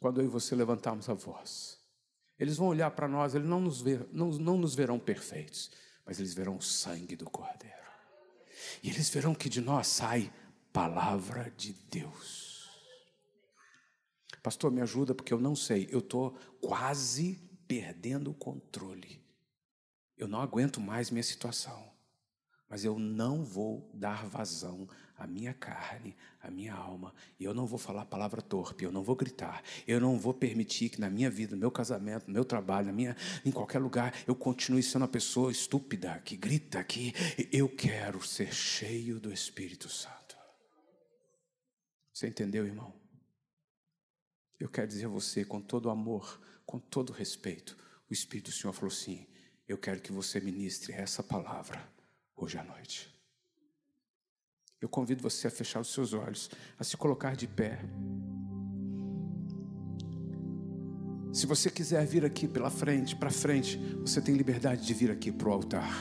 Quando 0.00 0.20
eu 0.20 0.24
e 0.24 0.28
você 0.28 0.56
levantarmos 0.56 1.08
a 1.10 1.14
voz, 1.14 1.78
eles 2.38 2.56
vão 2.56 2.68
olhar 2.68 2.90
para 2.90 3.06
nós, 3.06 3.34
eles 3.34 3.46
não 3.46 3.60
nos, 3.60 3.82
ver, 3.82 4.08
não, 4.10 4.30
não 4.30 4.56
nos 4.56 4.74
verão 4.74 4.98
perfeitos, 4.98 5.70
mas 6.06 6.18
eles 6.18 6.32
verão 6.32 6.56
o 6.56 6.62
sangue 6.62 7.14
do 7.14 7.28
Cordeiro. 7.28 7.76
E 8.82 8.88
eles 8.88 9.10
verão 9.10 9.34
que 9.34 9.50
de 9.50 9.60
nós 9.60 9.86
sai 9.86 10.32
palavra 10.72 11.52
de 11.54 11.74
Deus. 11.90 12.70
Pastor, 14.42 14.70
me 14.70 14.80
ajuda 14.80 15.14
porque 15.14 15.34
eu 15.34 15.38
não 15.38 15.54
sei, 15.54 15.86
eu 15.90 15.98
estou 15.98 16.34
quase 16.62 17.34
perdendo 17.68 18.30
o 18.30 18.34
controle. 18.34 19.22
Eu 20.16 20.26
não 20.26 20.40
aguento 20.40 20.80
mais 20.80 21.10
minha 21.10 21.22
situação, 21.22 21.92
mas 22.68 22.84
eu 22.84 22.98
não 22.98 23.44
vou 23.44 23.90
dar 23.92 24.26
vazão 24.26 24.88
à 25.20 25.26
minha 25.26 25.52
carne, 25.52 26.16
à 26.42 26.50
minha 26.50 26.74
alma, 26.74 27.14
e 27.38 27.44
eu 27.44 27.52
não 27.52 27.66
vou 27.66 27.78
falar 27.78 28.06
palavra 28.06 28.40
torpe, 28.40 28.84
eu 28.84 28.90
não 28.90 29.02
vou 29.02 29.14
gritar, 29.14 29.62
eu 29.86 30.00
não 30.00 30.18
vou 30.18 30.32
permitir 30.32 30.88
que 30.88 30.98
na 30.98 31.10
minha 31.10 31.30
vida, 31.30 31.54
no 31.54 31.60
meu 31.60 31.70
casamento, 31.70 32.26
no 32.26 32.32
meu 32.32 32.44
trabalho, 32.44 32.86
na 32.86 32.92
minha, 32.92 33.14
em 33.44 33.50
qualquer 33.50 33.78
lugar, 33.78 34.14
eu 34.26 34.34
continue 34.34 34.82
sendo 34.82 35.02
uma 35.02 35.08
pessoa 35.08 35.52
estúpida 35.52 36.18
que 36.24 36.36
grita, 36.36 36.82
que 36.82 37.12
eu 37.52 37.68
quero 37.68 38.22
ser 38.26 38.52
cheio 38.52 39.20
do 39.20 39.30
Espírito 39.30 39.90
Santo. 39.90 40.36
Você 42.12 42.26
entendeu, 42.26 42.64
irmão? 42.64 42.92
Eu 44.58 44.68
quero 44.68 44.88
dizer 44.88 45.04
a 45.04 45.08
você, 45.08 45.44
com 45.44 45.60
todo 45.60 45.90
amor, 45.90 46.40
com 46.64 46.78
todo 46.78 47.12
respeito, 47.12 47.76
o 48.08 48.12
Espírito 48.12 48.50
do 48.50 48.54
Senhor 48.54 48.72
falou 48.72 48.92
assim: 48.92 49.26
Eu 49.68 49.76
quero 49.76 50.00
que 50.00 50.12
você 50.12 50.40
ministre 50.40 50.92
essa 50.92 51.22
palavra 51.22 51.86
hoje 52.34 52.58
à 52.58 52.64
noite. 52.64 53.19
Eu 54.80 54.88
convido 54.88 55.22
você 55.22 55.46
a 55.46 55.50
fechar 55.50 55.80
os 55.80 55.92
seus 55.92 56.14
olhos, 56.14 56.50
a 56.78 56.84
se 56.84 56.96
colocar 56.96 57.36
de 57.36 57.46
pé. 57.46 57.78
Se 61.32 61.46
você 61.46 61.70
quiser 61.70 62.04
vir 62.06 62.24
aqui 62.24 62.48
pela 62.48 62.70
frente, 62.70 63.14
para 63.14 63.30
frente, 63.30 63.76
você 64.00 64.20
tem 64.20 64.34
liberdade 64.34 64.84
de 64.84 64.94
vir 64.94 65.10
aqui 65.10 65.30
para 65.30 65.48
o 65.48 65.52
altar. 65.52 65.92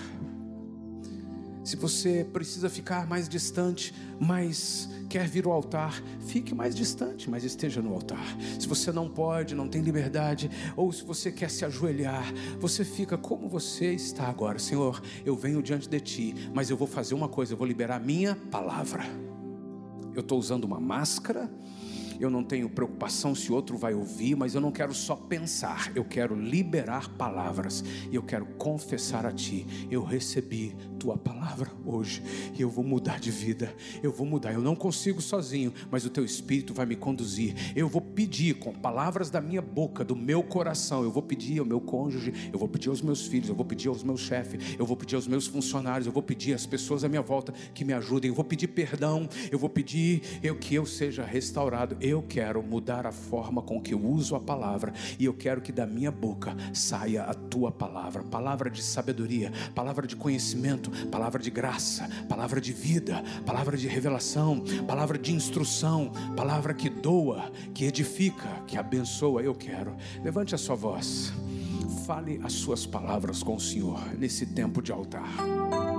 Se 1.69 1.75
você 1.75 2.25
precisa 2.33 2.67
ficar 2.67 3.05
mais 3.05 3.29
distante, 3.29 3.93
mas 4.19 4.89
quer 5.07 5.27
vir 5.27 5.45
ao 5.45 5.51
altar, 5.51 6.01
fique 6.21 6.55
mais 6.55 6.73
distante, 6.75 7.29
mas 7.29 7.43
esteja 7.43 7.79
no 7.79 7.93
altar. 7.93 8.25
Se 8.59 8.67
você 8.67 8.91
não 8.91 9.07
pode, 9.07 9.53
não 9.53 9.67
tem 9.67 9.79
liberdade, 9.79 10.49
ou 10.75 10.91
se 10.91 11.03
você 11.03 11.31
quer 11.31 11.47
se 11.51 11.63
ajoelhar, 11.63 12.33
você 12.59 12.83
fica 12.83 13.19
como 13.19 13.47
você 13.47 13.93
está 13.93 14.27
agora. 14.27 14.57
Senhor, 14.57 14.99
eu 15.23 15.35
venho 15.35 15.61
diante 15.61 15.87
de 15.87 15.99
ti, 15.99 16.33
mas 16.55 16.71
eu 16.71 16.75
vou 16.75 16.87
fazer 16.87 17.13
uma 17.13 17.29
coisa, 17.29 17.53
eu 17.53 17.57
vou 17.57 17.67
liberar 17.67 17.99
minha 17.99 18.35
palavra. 18.49 19.03
Eu 20.15 20.21
estou 20.21 20.39
usando 20.39 20.63
uma 20.63 20.79
máscara, 20.79 21.51
eu 22.19 22.29
não 22.29 22.43
tenho 22.43 22.69
preocupação 22.69 23.33
se 23.33 23.51
outro 23.51 23.77
vai 23.77 23.93
ouvir, 23.93 24.35
mas 24.35 24.55
eu 24.55 24.61
não 24.61 24.71
quero 24.71 24.93
só 24.93 25.15
pensar, 25.15 25.91
eu 25.95 26.03
quero 26.03 26.35
liberar 26.35 27.09
palavras 27.09 27.83
e 28.11 28.15
eu 28.15 28.23
quero 28.23 28.45
confessar 28.57 29.25
a 29.25 29.31
Ti. 29.31 29.65
Eu 29.89 30.03
recebi 30.03 30.75
Tua 30.99 31.17
palavra 31.17 31.71
hoje 31.85 32.21
e 32.57 32.61
eu 32.61 32.69
vou 32.69 32.83
mudar 32.83 33.19
de 33.19 33.31
vida, 33.31 33.73
eu 34.03 34.11
vou 34.11 34.27
mudar. 34.27 34.51
Eu 34.51 34.61
não 34.61 34.75
consigo 34.75 35.21
sozinho, 35.21 35.73
mas 35.89 36.05
o 36.05 36.09
Teu 36.09 36.25
Espírito 36.25 36.73
vai 36.73 36.85
me 36.85 36.95
conduzir. 36.95 37.55
Eu 37.75 37.87
vou 37.87 38.01
pedir 38.01 38.55
com 38.55 38.73
palavras 38.73 39.29
da 39.29 39.39
minha 39.39 39.61
boca, 39.61 40.03
do 40.03 40.15
meu 40.15 40.43
coração, 40.43 41.03
eu 41.03 41.11
vou 41.11 41.23
pedir 41.23 41.59
ao 41.59 41.65
meu 41.65 41.79
cônjuge, 41.79 42.33
eu 42.51 42.59
vou 42.59 42.67
pedir 42.67 42.89
aos 42.89 43.01
meus 43.01 43.25
filhos, 43.25 43.47
eu 43.47 43.55
vou 43.55 43.65
pedir 43.65 43.87
aos 43.87 44.03
meus 44.03 44.19
chefes, 44.19 44.75
eu 44.77 44.85
vou 44.85 44.97
pedir 44.97 45.15
aos 45.15 45.27
meus 45.27 45.47
funcionários, 45.47 46.05
eu 46.05 46.11
vou 46.11 46.23
pedir 46.23 46.53
às 46.53 46.65
pessoas 46.65 47.03
à 47.03 47.09
minha 47.09 47.21
volta 47.21 47.53
que 47.73 47.85
me 47.85 47.93
ajudem, 47.93 48.29
eu 48.29 48.35
vou 48.35 48.43
pedir 48.43 48.67
perdão, 48.67 49.29
eu 49.49 49.57
vou 49.57 49.69
pedir 49.69 50.21
eu, 50.43 50.55
que 50.55 50.75
eu 50.75 50.85
seja 50.85 51.23
restaurado 51.23 51.95
eu 52.09 52.23
quero 52.23 52.61
mudar 52.61 53.05
a 53.05 53.11
forma 53.11 53.61
com 53.61 53.79
que 53.81 53.93
eu 53.93 54.03
uso 54.03 54.35
a 54.35 54.39
palavra 54.39 54.93
e 55.17 55.25
eu 55.25 55.33
quero 55.33 55.61
que 55.61 55.71
da 55.71 55.85
minha 55.85 56.11
boca 56.11 56.55
saia 56.73 57.23
a 57.23 57.33
tua 57.33 57.71
palavra, 57.71 58.23
palavra 58.23 58.69
de 58.69 58.81
sabedoria, 58.81 59.51
palavra 59.73 60.07
de 60.07 60.15
conhecimento, 60.15 60.91
palavra 61.07 61.41
de 61.41 61.49
graça, 61.49 62.09
palavra 62.27 62.59
de 62.59 62.73
vida, 62.73 63.23
palavra 63.45 63.77
de 63.77 63.87
revelação, 63.87 64.63
palavra 64.87 65.17
de 65.17 65.33
instrução, 65.33 66.11
palavra 66.35 66.73
que 66.73 66.89
doa, 66.89 67.51
que 67.73 67.85
edifica, 67.85 68.47
que 68.67 68.77
abençoa. 68.77 69.41
Eu 69.41 69.53
quero. 69.53 69.95
Levante 70.23 70.55
a 70.55 70.57
sua 70.57 70.75
voz. 70.75 71.31
Fale 72.05 72.39
as 72.43 72.53
suas 72.53 72.85
palavras 72.85 73.43
com 73.43 73.55
o 73.55 73.59
Senhor 73.59 73.99
nesse 74.17 74.45
tempo 74.45 74.81
de 74.81 74.91
altar. 74.91 75.98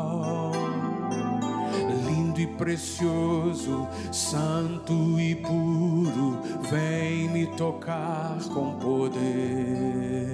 Precioso, 2.61 3.87
santo 4.11 5.19
e 5.19 5.33
puro, 5.35 6.39
vem 6.69 7.27
me 7.29 7.47
tocar 7.57 8.37
com 8.53 8.75
poder. 8.75 10.31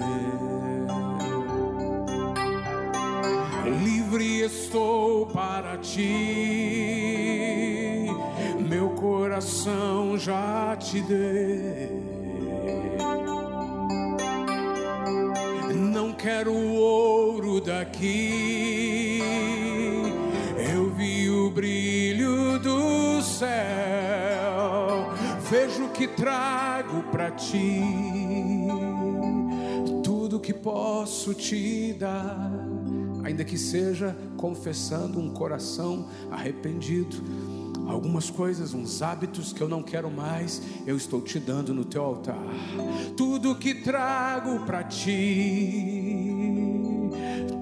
Livre 3.82 4.42
estou 4.42 5.26
para 5.28 5.78
ti 5.78 7.08
meu 8.68 8.90
coração 8.90 10.18
já 10.18 10.76
te 10.76 11.02
dei. 11.02 11.90
Não 15.74 16.12
quero 16.14 16.52
o 16.52 16.76
ouro 16.76 17.62
daqui, 17.62 18.57
trago 26.28 27.04
para 27.04 27.32
ti 27.32 27.82
tudo 30.04 30.42
que 30.42 30.54
posso 30.54 31.34
te 31.34 31.94
dar, 31.94 32.52
ainda 33.24 33.46
que 33.46 33.58
seja 33.58 34.14
confessando 34.36 35.20
um 35.20 35.30
coração 35.30 36.10
arrependido 36.30 37.24
Algumas 37.88 38.30
coisas, 38.30 38.74
uns 38.74 39.02
hábitos 39.02 39.54
que 39.54 39.62
eu 39.62 39.70
não 39.70 39.82
quero 39.82 40.12
mais, 40.12 40.62
eu 40.86 40.98
estou 40.98 41.22
te 41.22 41.40
dando 41.40 41.74
no 41.74 41.86
teu 41.86 42.04
altar. 42.04 42.44
Tudo 43.16 43.56
que 43.56 43.76
trago 43.76 44.66
para 44.66 44.84
ti, 44.84 45.10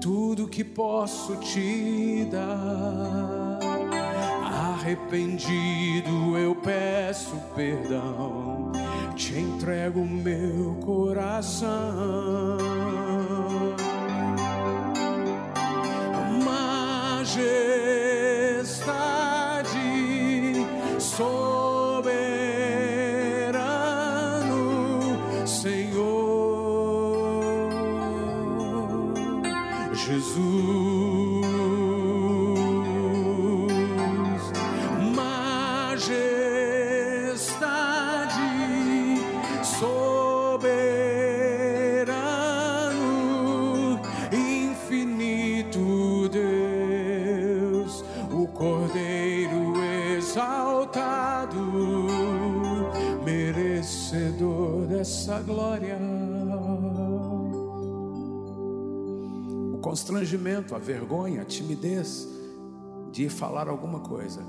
tudo 0.00 0.48
que 0.48 0.64
posso 0.64 1.36
te 1.36 2.24
dar. 2.28 3.35
Arrependido 4.86 6.38
eu 6.38 6.54
peço 6.54 7.34
perdão, 7.56 8.70
te 9.16 9.36
entrego 9.36 10.06
meu 10.06 10.76
coração. 10.76 12.56
Majestade 16.44 18.15
constrangimento, 60.16 60.74
a 60.74 60.78
vergonha, 60.78 61.42
a 61.42 61.44
timidez 61.44 62.26
de 63.12 63.28
falar 63.28 63.68
alguma 63.68 64.00
coisa, 64.00 64.42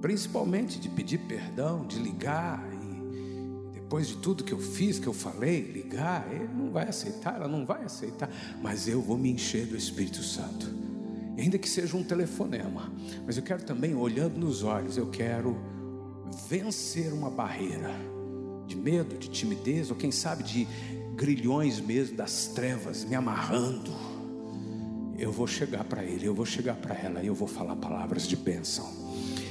principalmente 0.00 0.78
de 0.78 0.90
pedir 0.90 1.18
perdão, 1.20 1.86
de 1.86 1.98
ligar 1.98 2.62
e 2.72 3.72
depois 3.72 4.08
de 4.08 4.16
tudo 4.16 4.44
que 4.44 4.52
eu 4.52 4.58
fiz, 4.58 4.98
que 4.98 5.06
eu 5.06 5.14
falei, 5.14 5.60
ligar, 5.62 6.26
ele 6.30 6.48
não 6.52 6.70
vai 6.70 6.88
aceitar, 6.88 7.36
ela 7.36 7.48
não 7.48 7.64
vai 7.64 7.84
aceitar, 7.84 8.28
mas 8.60 8.86
eu 8.86 9.00
vou 9.00 9.16
me 9.16 9.30
encher 9.30 9.66
do 9.66 9.76
Espírito 9.76 10.22
Santo. 10.22 10.66
Ainda 11.38 11.56
que 11.56 11.68
seja 11.68 11.96
um 11.96 12.04
telefonema, 12.04 12.92
mas 13.24 13.36
eu 13.38 13.42
quero 13.42 13.62
também, 13.62 13.94
olhando 13.94 14.38
nos 14.38 14.62
olhos, 14.62 14.98
eu 14.98 15.06
quero 15.06 15.56
vencer 16.48 17.12
uma 17.12 17.30
barreira 17.30 17.90
de 18.66 18.76
medo, 18.76 19.16
de 19.16 19.28
timidez, 19.28 19.90
ou 19.90 19.96
quem 19.96 20.10
sabe 20.10 20.42
de 20.42 20.66
grilhões 21.14 21.80
mesmo 21.80 22.16
das 22.16 22.48
trevas 22.48 23.04
me 23.04 23.14
amarrando. 23.14 24.15
Eu 25.18 25.32
vou 25.32 25.46
chegar 25.46 25.84
para 25.84 26.04
ele, 26.04 26.26
eu 26.26 26.34
vou 26.34 26.46
chegar 26.46 26.74
para 26.76 26.94
ela 26.94 27.22
e 27.22 27.26
eu 27.26 27.34
vou 27.34 27.48
falar 27.48 27.76
palavras 27.76 28.26
de 28.28 28.36
bênção. 28.36 28.86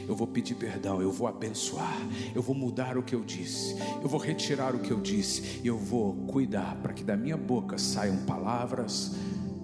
Eu 0.07 0.15
vou 0.15 0.27
pedir 0.27 0.55
perdão, 0.55 1.01
eu 1.01 1.11
vou 1.11 1.27
abençoar, 1.27 1.97
eu 2.35 2.41
vou 2.41 2.55
mudar 2.55 2.95
o 2.95 3.01
que 3.01 3.15
eu 3.15 3.23
disse, 3.23 3.75
eu 4.03 4.07
vou 4.07 4.19
retirar 4.19 4.75
o 4.75 4.79
que 4.79 4.91
eu 4.91 5.01
disse, 5.01 5.61
eu 5.63 5.77
vou 5.77 6.13
cuidar 6.27 6.75
para 6.75 6.93
que 6.93 7.03
da 7.03 7.17
minha 7.17 7.35
boca 7.35 7.79
saiam 7.79 8.17
palavras 8.25 9.15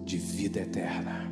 de 0.03 0.17
vida 0.17 0.59
eterna 0.59 1.30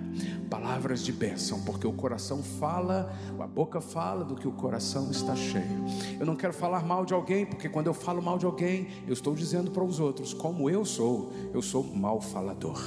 palavras 0.50 1.04
de 1.04 1.14
bênção, 1.14 1.62
porque 1.62 1.86
o 1.86 1.94
coração 1.94 2.42
fala, 2.42 3.14
a 3.40 3.48
boca 3.48 3.80
fala 3.80 4.26
do 4.26 4.36
que 4.36 4.48
o 4.48 4.52
coração 4.52 5.12
está 5.12 5.36
cheio. 5.36 5.86
Eu 6.20 6.26
não 6.26 6.36
quero 6.36 6.54
falar 6.54 6.84
mal 6.84 7.06
de 7.06 7.14
alguém, 7.14 7.46
porque 7.46 7.70
quando 7.70 7.88
eu 7.88 7.94
falo 7.94 8.22
mal 8.22 8.38
de 8.38 8.46
alguém, 8.46 8.88
eu 9.08 9.14
estou 9.14 9.36
dizendo 9.36 9.72
para 9.72 9.84
os 9.84 10.00
outros, 10.00 10.34
como 10.34 10.70
eu 10.70 10.84
sou, 10.84 11.32
eu 11.54 11.62
sou 11.62 11.84
mal 11.84 12.20
falador. 12.20 12.80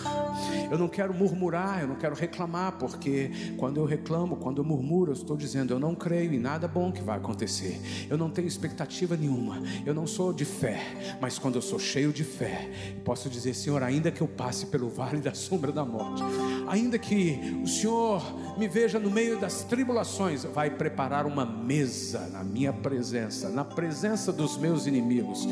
Eu 0.70 0.78
não 0.78 0.88
quero 0.88 1.14
murmurar, 1.14 1.80
eu 1.82 1.88
não 1.88 1.94
quero 1.94 2.14
reclamar, 2.14 2.78
porque 2.78 3.30
quando 3.56 3.78
eu 3.78 3.84
reclamo, 3.84 4.36
quando 4.36 4.58
eu 4.58 4.64
murmuro, 4.64 5.12
eu 5.12 5.14
estou 5.14 5.36
dizendo, 5.36 5.72
eu 5.72 5.78
não 5.78 5.94
creio 5.94 6.32
em 6.34 6.38
nada 6.38 6.66
bom 6.66 6.90
que 6.90 7.02
vai 7.02 7.16
acontecer. 7.16 7.80
Eu 8.10 8.18
não 8.18 8.30
tenho 8.30 8.48
expectativa 8.48 9.16
nenhuma. 9.16 9.62
Eu 9.86 9.94
não 9.94 10.06
sou 10.06 10.32
de 10.32 10.44
fé, 10.44 11.16
mas 11.20 11.38
quando 11.38 11.56
eu 11.56 11.62
sou 11.62 11.78
cheio 11.78 12.12
de 12.12 12.24
fé, 12.24 12.70
posso 13.04 13.30
dizer, 13.30 13.54
Senhor, 13.54 13.82
ainda 13.82 14.10
que 14.10 14.20
eu 14.20 14.28
passe 14.28 14.66
pelo 14.66 14.88
vale 14.88 15.20
da 15.20 15.34
sombra 15.34 15.70
da 15.70 15.84
morte, 15.84 16.22
ainda 16.66 16.98
que 16.98 17.51
o 17.62 17.66
Senhor 17.66 18.22
me 18.59 18.68
veja 18.68 18.98
no 18.98 19.11
meio 19.11 19.38
das 19.38 19.64
tribulações, 19.64 20.44
vai 20.44 20.70
preparar 20.70 21.26
uma 21.26 21.44
mesa 21.44 22.28
na 22.32 22.44
minha 22.44 22.72
presença, 22.72 23.48
na 23.48 23.64
presença 23.64 24.32
dos 24.32 24.57
meus 24.57 24.86
inimigos. 24.86 25.46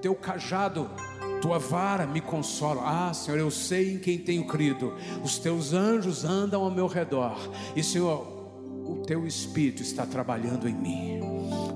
Teu 0.00 0.14
cajado 0.14 0.90
tua 1.40 1.58
vara 1.58 2.06
me 2.06 2.20
consola. 2.20 2.82
Ah, 2.84 3.14
Senhor, 3.14 3.38
eu 3.38 3.50
sei 3.50 3.94
em 3.94 3.98
quem 3.98 4.18
tenho 4.18 4.46
crido. 4.46 4.94
Os 5.22 5.38
teus 5.38 5.72
anjos 5.72 6.24
andam 6.24 6.62
ao 6.62 6.70
meu 6.70 6.86
redor. 6.86 7.36
E, 7.74 7.82
Senhor, 7.82 8.26
o 8.84 9.02
teu 9.06 9.26
espírito 9.26 9.82
está 9.82 10.06
trabalhando 10.06 10.68
em 10.68 10.74
mim. 10.74 11.20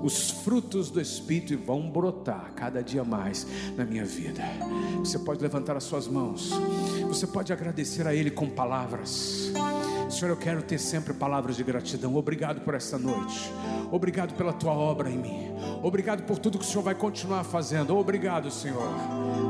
Os 0.03 0.31
frutos 0.31 0.91
do 0.91 1.01
espírito 1.01 1.57
vão 1.65 1.91
brotar 1.91 2.53
cada 2.55 2.83
dia 2.83 3.05
mais 3.05 3.47
na 3.77 3.85
minha 3.85 4.05
vida. 4.05 4.43
Você 4.99 5.19
pode 5.19 5.43
levantar 5.43 5.77
as 5.77 5.85
suas 5.85 6.09
mãos. 6.09 6.51
Você 7.07 7.27
pode 7.27 7.53
agradecer 7.53 8.07
a 8.07 8.15
ele 8.15 8.31
com 8.31 8.49
palavras. 8.49 9.53
Senhor, 10.11 10.31
eu 10.33 10.37
quero 10.37 10.63
ter 10.63 10.79
sempre 10.79 11.15
palavras 11.15 11.57
de 11.57 11.65
gratidão. 11.65 12.17
Obrigado 12.17 12.61
por 12.61 12.75
esta 12.75 12.99
noite. 12.99 13.53
Obrigado 13.91 14.35
pela 14.35 14.53
tua 14.53 14.73
obra 14.73 15.09
em 15.11 15.17
mim. 15.17 15.50
Obrigado 15.83 16.23
por 16.25 16.39
tudo 16.39 16.59
que 16.59 16.65
o 16.65 16.69
Senhor 16.69 16.83
vai 16.83 16.95
continuar 16.95 17.45
fazendo. 17.45 17.97
Obrigado, 17.97 18.51
Senhor. 18.51 18.89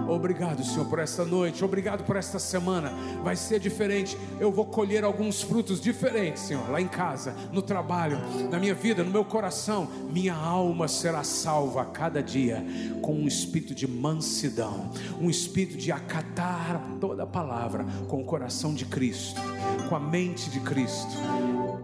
Obrigado, 0.08 0.64
Senhor, 0.64 0.86
por 0.86 0.98
esta 0.98 1.24
noite. 1.24 1.64
Obrigado 1.64 2.04
por 2.04 2.16
esta 2.16 2.38
semana. 2.38 2.92
Vai 3.22 3.36
ser 3.36 3.60
diferente. 3.60 4.18
Eu 4.40 4.50
vou 4.50 4.66
colher 4.66 5.04
alguns 5.04 5.42
frutos 5.42 5.80
diferentes, 5.80 6.42
Senhor, 6.42 6.68
lá 6.70 6.80
em 6.80 6.88
casa, 6.88 7.34
no 7.52 7.62
trabalho, 7.62 8.18
na 8.50 8.58
minha 8.58 8.74
vida, 8.74 9.04
no 9.04 9.10
meu 9.10 9.24
coração. 9.24 9.88
Minha 10.12 10.34
alma 10.34 10.88
será 10.88 11.22
salva 11.22 11.82
a 11.82 11.86
cada 11.86 12.22
dia 12.22 12.64
com 13.00 13.14
um 13.14 13.26
espírito 13.26 13.74
de 13.74 13.86
mansidão, 13.86 14.90
um 15.20 15.30
espírito 15.30 15.76
de 15.76 15.92
acatar 15.92 16.80
toda 17.00 17.22
a 17.22 17.26
palavra 17.26 17.86
com 18.08 18.20
o 18.20 18.24
coração 18.24 18.74
de 18.74 18.84
Cristo, 18.84 19.40
com 19.88 19.94
a 19.94 20.00
mente 20.00 20.50
de 20.50 20.60
Cristo. 20.60 21.16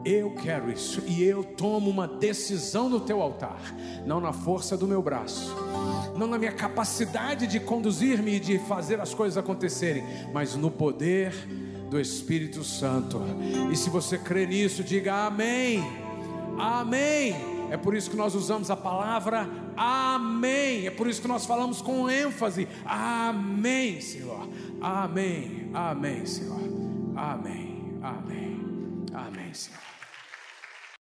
Eu 0.08 0.30
quero 0.30 0.70
isso 0.70 1.02
e 1.04 1.24
eu 1.24 1.42
tomo 1.42 1.90
uma 1.90 2.06
decisão 2.06 2.88
no 2.88 3.00
teu 3.00 3.20
altar, 3.20 3.74
não 4.06 4.20
na 4.20 4.32
força 4.32 4.76
do 4.76 4.86
meu 4.86 5.02
braço, 5.02 5.52
não 6.16 6.28
na 6.28 6.38
minha 6.38 6.52
capacidade 6.52 7.48
de 7.48 7.58
conduzir-me 7.58 8.36
e 8.36 8.40
de 8.40 8.56
fazer 8.60 9.00
as 9.00 9.12
coisas 9.12 9.36
acontecerem, 9.36 10.04
mas 10.32 10.54
no 10.54 10.70
poder 10.70 11.32
do 11.90 11.98
Espírito 11.98 12.62
Santo. 12.62 13.20
E 13.72 13.76
se 13.76 13.90
você 13.90 14.16
crê 14.16 14.46
nisso, 14.46 14.84
diga 14.84 15.26
amém. 15.26 15.82
Amém. 16.56 17.34
É 17.72 17.76
por 17.76 17.92
isso 17.92 18.08
que 18.08 18.16
nós 18.16 18.36
usamos 18.36 18.70
a 18.70 18.76
palavra 18.76 19.50
amém. 19.76 20.86
É 20.86 20.90
por 20.90 21.08
isso 21.08 21.20
que 21.20 21.28
nós 21.28 21.44
falamos 21.44 21.82
com 21.82 22.08
ênfase. 22.08 22.68
Amém, 22.84 24.00
Senhor. 24.00 24.48
Amém. 24.80 25.68
Amém, 25.74 26.24
Senhor. 26.24 26.60
Amém. 27.16 27.98
Amém. 28.02 28.60
Amém, 29.12 29.52
Senhor. 29.52 29.85